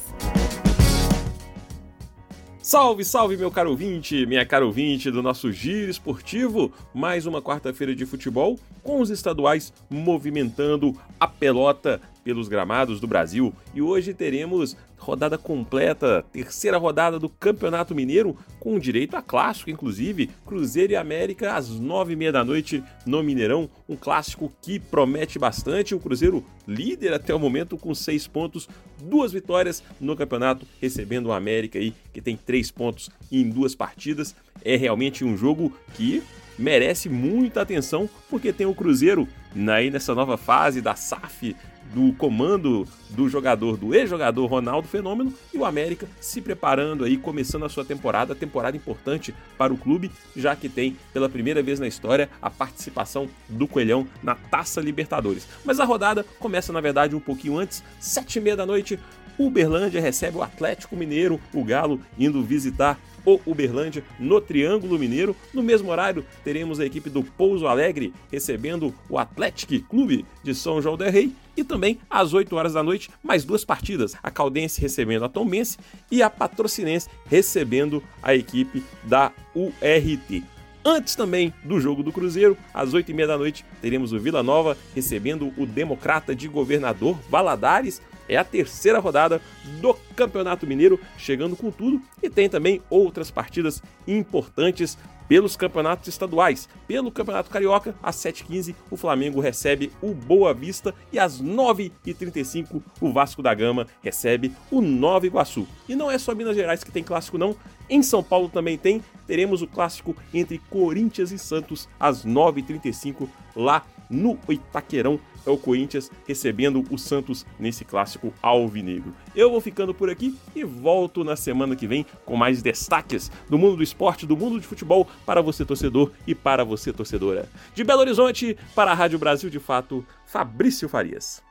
Salve, 2.67 3.05
salve, 3.05 3.37
meu 3.37 3.49
caro 3.49 3.69
ouvinte, 3.69 4.25
minha 4.25 4.45
caro 4.45 4.65
ouvinte 4.65 5.09
do 5.09 5.23
nosso 5.23 5.53
Giro 5.53 5.89
Esportivo. 5.89 6.69
Mais 6.93 7.25
uma 7.25 7.41
quarta-feira 7.41 7.95
de 7.95 8.05
futebol 8.05 8.59
com 8.83 8.99
os 8.99 9.09
estaduais 9.09 9.71
movimentando 9.89 10.93
a 11.17 11.29
pelota 11.29 12.01
pelos 12.27 12.49
gramados 12.49 12.99
do 12.99 13.07
Brasil. 13.07 13.53
E 13.73 13.81
hoje 13.81 14.13
teremos 14.13 14.75
rodada 14.97 15.37
completa, 15.37 16.25
terceira 16.33 16.77
rodada 16.77 17.17
do 17.17 17.29
Campeonato 17.29 17.95
Mineiro, 17.95 18.35
com 18.59 18.77
direito 18.77 19.15
a 19.15 19.21
clássico, 19.21 19.69
inclusive, 19.69 20.29
Cruzeiro 20.45 20.91
e 20.91 20.97
América 20.97 21.55
às 21.55 21.69
nove 21.69 22.11
e 22.11 22.15
meia 22.17 22.33
da 22.33 22.43
noite 22.43 22.83
no 23.05 23.23
Mineirão, 23.23 23.69
um 23.87 23.95
clássico 23.95 24.51
que 24.61 24.77
promete 24.77 25.39
bastante, 25.39 25.95
o 25.95 26.01
Cruzeiro 26.01 26.43
líder 26.67 27.13
até 27.13 27.33
o 27.33 27.39
momento 27.39 27.77
com 27.77 27.95
seis 27.95 28.27
pontos, 28.27 28.67
duas 29.01 29.31
vitórias 29.31 29.81
no 29.97 30.13
campeonato, 30.13 30.67
recebendo 30.81 31.27
o 31.27 31.31
América 31.31 31.79
aí, 31.79 31.93
que 32.11 32.19
tem 32.19 32.35
três 32.35 32.69
pontos 32.69 33.09
em 33.31 33.49
duas 33.49 33.73
partidas, 33.73 34.35
é 34.65 34.75
realmente 34.75 35.23
um 35.23 35.37
jogo 35.37 35.71
que 35.93 36.21
merece 36.59 37.07
muita 37.07 37.61
atenção, 37.61 38.09
porque 38.29 38.51
tem 38.51 38.67
o 38.67 38.75
Cruzeiro 38.75 39.29
aí 39.71 39.89
nessa 39.89 40.13
nova 40.13 40.37
fase 40.37 40.81
da 40.81 40.95
SAF 40.95 41.55
do 41.93 42.13
comando 42.13 42.87
do 43.09 43.29
jogador, 43.29 43.77
do 43.77 43.93
ex-jogador 43.93 44.45
Ronaldo 44.45 44.87
Fenômeno, 44.87 45.33
e 45.53 45.57
o 45.57 45.65
América 45.65 46.07
se 46.19 46.41
preparando 46.41 47.03
aí, 47.03 47.17
começando 47.17 47.65
a 47.65 47.69
sua 47.69 47.85
temporada, 47.85 48.35
temporada 48.35 48.77
importante 48.77 49.33
para 49.57 49.73
o 49.73 49.77
clube, 49.77 50.11
já 50.35 50.55
que 50.55 50.69
tem 50.69 50.97
pela 51.13 51.29
primeira 51.29 51.61
vez 51.61 51.79
na 51.79 51.87
história 51.87 52.29
a 52.41 52.49
participação 52.49 53.27
do 53.47 53.67
Coelhão 53.67 54.07
na 54.21 54.35
Taça 54.35 54.81
Libertadores. 54.81 55.47
Mas 55.63 55.79
a 55.79 55.85
rodada 55.85 56.25
começa, 56.39 56.73
na 56.73 56.81
verdade, 56.81 57.15
um 57.15 57.19
pouquinho 57.19 57.57
antes, 57.57 57.83
sete 57.99 58.37
e 58.37 58.41
meia 58.41 58.55
da 58.55 58.65
noite, 58.65 58.99
Uberlândia 59.37 60.01
recebe 60.01 60.37
o 60.37 60.41
Atlético 60.41 60.95
Mineiro, 60.95 61.39
o 61.53 61.63
Galo 61.63 62.01
indo 62.17 62.43
visitar 62.43 62.99
o 63.23 63.39
Uberlândia 63.45 64.03
no 64.17 64.39
Triângulo 64.41 64.97
Mineiro. 64.97 65.35
No 65.53 65.61
mesmo 65.61 65.91
horário, 65.91 66.25
teremos 66.43 66.79
a 66.79 66.85
equipe 66.85 67.09
do 67.09 67.23
Pouso 67.23 67.67
Alegre 67.67 68.13
recebendo 68.31 68.93
o 69.09 69.17
Atlético 69.19 69.79
Clube 69.87 70.25
de 70.43 70.55
São 70.55 70.81
João 70.81 70.97
del 70.97 71.11
Rei 71.11 71.33
E 71.57 71.63
também 71.63 71.99
às 72.07 72.33
8 72.33 72.55
horas 72.55 72.73
da 72.73 72.83
noite, 72.83 73.09
mais 73.23 73.43
duas 73.43 73.65
partidas: 73.65 74.15
a 74.21 74.29
Caldense 74.29 74.79
recebendo 74.79 75.25
a 75.25 75.29
Tombense 75.29 75.79
e 76.11 76.21
a 76.21 76.29
Patrocinense 76.29 77.09
recebendo 77.25 78.03
a 78.21 78.35
equipe 78.35 78.83
da 79.03 79.31
URT. 79.55 80.43
Antes 80.85 81.15
também 81.15 81.53
do 81.65 81.81
jogo 81.81 82.01
do 82.01 82.13
Cruzeiro, 82.13 82.57
às 82.73 82.93
8h30 82.93 83.27
da 83.27 83.37
noite, 83.37 83.65
teremos 83.81 84.13
o 84.13 84.19
Vila 84.19 84.41
Nova 84.41 84.77
recebendo 84.95 85.51
o 85.57 85.65
Democrata 85.65 86.33
de 86.33 86.47
Governador 86.47 87.19
Valadares. 87.29 88.01
É 88.29 88.37
a 88.37 88.43
terceira 88.43 88.99
rodada 88.99 89.41
do 89.81 89.93
Campeonato 90.15 90.67
Mineiro, 90.67 90.99
chegando 91.17 91.55
com 91.55 91.71
tudo. 91.71 92.01
E 92.21 92.29
tem 92.29 92.47
também 92.47 92.81
outras 92.89 93.31
partidas 93.31 93.81
importantes 94.07 94.97
pelos 95.27 95.55
campeonatos 95.55 96.07
estaduais. 96.07 96.67
Pelo 96.87 97.11
Campeonato 97.11 97.49
Carioca, 97.49 97.95
às 98.01 98.15
7h15, 98.17 98.75
o 98.89 98.97
Flamengo 98.97 99.39
recebe 99.39 99.91
o 100.01 100.13
Boa 100.13 100.53
Vista 100.53 100.93
e 101.11 101.19
às 101.19 101.41
9h35 101.41 102.81
o 103.01 103.11
Vasco 103.11 103.41
da 103.41 103.53
Gama 103.53 103.87
recebe 104.01 104.53
o 104.71 104.81
Nova 104.81 105.25
Iguaçu. 105.25 105.67
E 105.87 105.95
não 105.95 106.09
é 106.09 106.17
só 106.17 106.33
Minas 106.33 106.55
Gerais 106.55 106.83
que 106.83 106.91
tem 106.91 107.03
clássico, 107.03 107.37
não. 107.37 107.55
Em 107.89 108.03
São 108.03 108.21
Paulo 108.21 108.49
também 108.49 108.77
tem. 108.77 109.03
Teremos 109.25 109.61
o 109.61 109.67
clássico 109.67 110.15
entre 110.33 110.59
Corinthians 110.69 111.31
e 111.31 111.37
Santos 111.37 111.87
às 111.99 112.25
9h35 112.25 113.27
lá 113.55 113.83
no 114.09 114.37
Itaquerão. 114.49 115.19
É 115.45 115.49
o 115.49 115.57
Corinthians 115.57 116.11
recebendo 116.27 116.83
o 116.89 116.97
Santos 116.97 117.45
nesse 117.57 117.85
clássico 117.85 118.33
alvinegro. 118.41 119.13
Eu 119.35 119.49
vou 119.49 119.61
ficando 119.61 119.93
por 119.93 120.09
aqui 120.09 120.37
e 120.55 120.63
volto 120.63 121.23
na 121.23 121.35
semana 121.35 121.75
que 121.75 121.87
vem 121.87 122.05
com 122.25 122.35
mais 122.35 122.61
destaques 122.61 123.31
do 123.49 123.57
mundo 123.57 123.77
do 123.77 123.83
esporte, 123.83 124.25
do 124.25 124.35
mundo 124.35 124.59
de 124.59 124.67
futebol 124.67 125.07
para 125.25 125.41
você 125.41 125.63
torcedor 125.63 126.11
e 126.25 126.35
para 126.35 126.65
você 126.65 126.91
torcedora. 126.91 127.49
De 127.73 127.83
Belo 127.83 128.01
Horizonte 128.01 128.57
para 128.75 128.91
a 128.91 128.95
Rádio 128.95 129.19
Brasil 129.19 129.49
de 129.49 129.59
Fato, 129.59 130.05
Fabrício 130.25 130.89
Farias. 130.89 131.47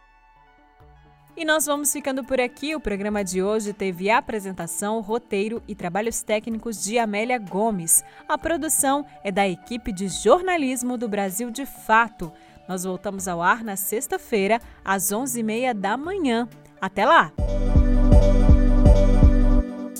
E 1.37 1.45
nós 1.45 1.67
vamos 1.67 1.93
ficando 1.93 2.25
por 2.25 2.41
aqui. 2.41 2.75
O 2.75 2.81
programa 2.81 3.23
de 3.23 3.43
hoje 3.43 3.75
teve 3.75 4.09
a 4.09 4.17
apresentação, 4.17 5.03
roteiro 5.03 5.63
e 5.69 5.75
trabalhos 5.75 6.23
técnicos 6.23 6.83
de 6.83 6.99
Amélia 6.99 7.39
Gomes. 7.39 8.03
A 8.27 8.39
produção 8.39 9.05
é 9.23 9.31
da 9.31 9.47
equipe 9.47 9.93
de 9.93 10.09
jornalismo 10.09 10.97
do 10.97 11.07
Brasil 11.07 11.51
de 11.51 11.67
Fato. 11.67 12.33
Nós 12.69 12.85
voltamos 12.85 13.29
ao 13.29 13.43
ar 13.43 13.63
na 13.63 13.77
sexta-feira, 13.77 14.61
às 14.85 15.13
11h30 15.13 15.75
da 15.75 15.97
manhã. 15.97 16.49
Até 16.81 17.05
lá! 17.05 17.33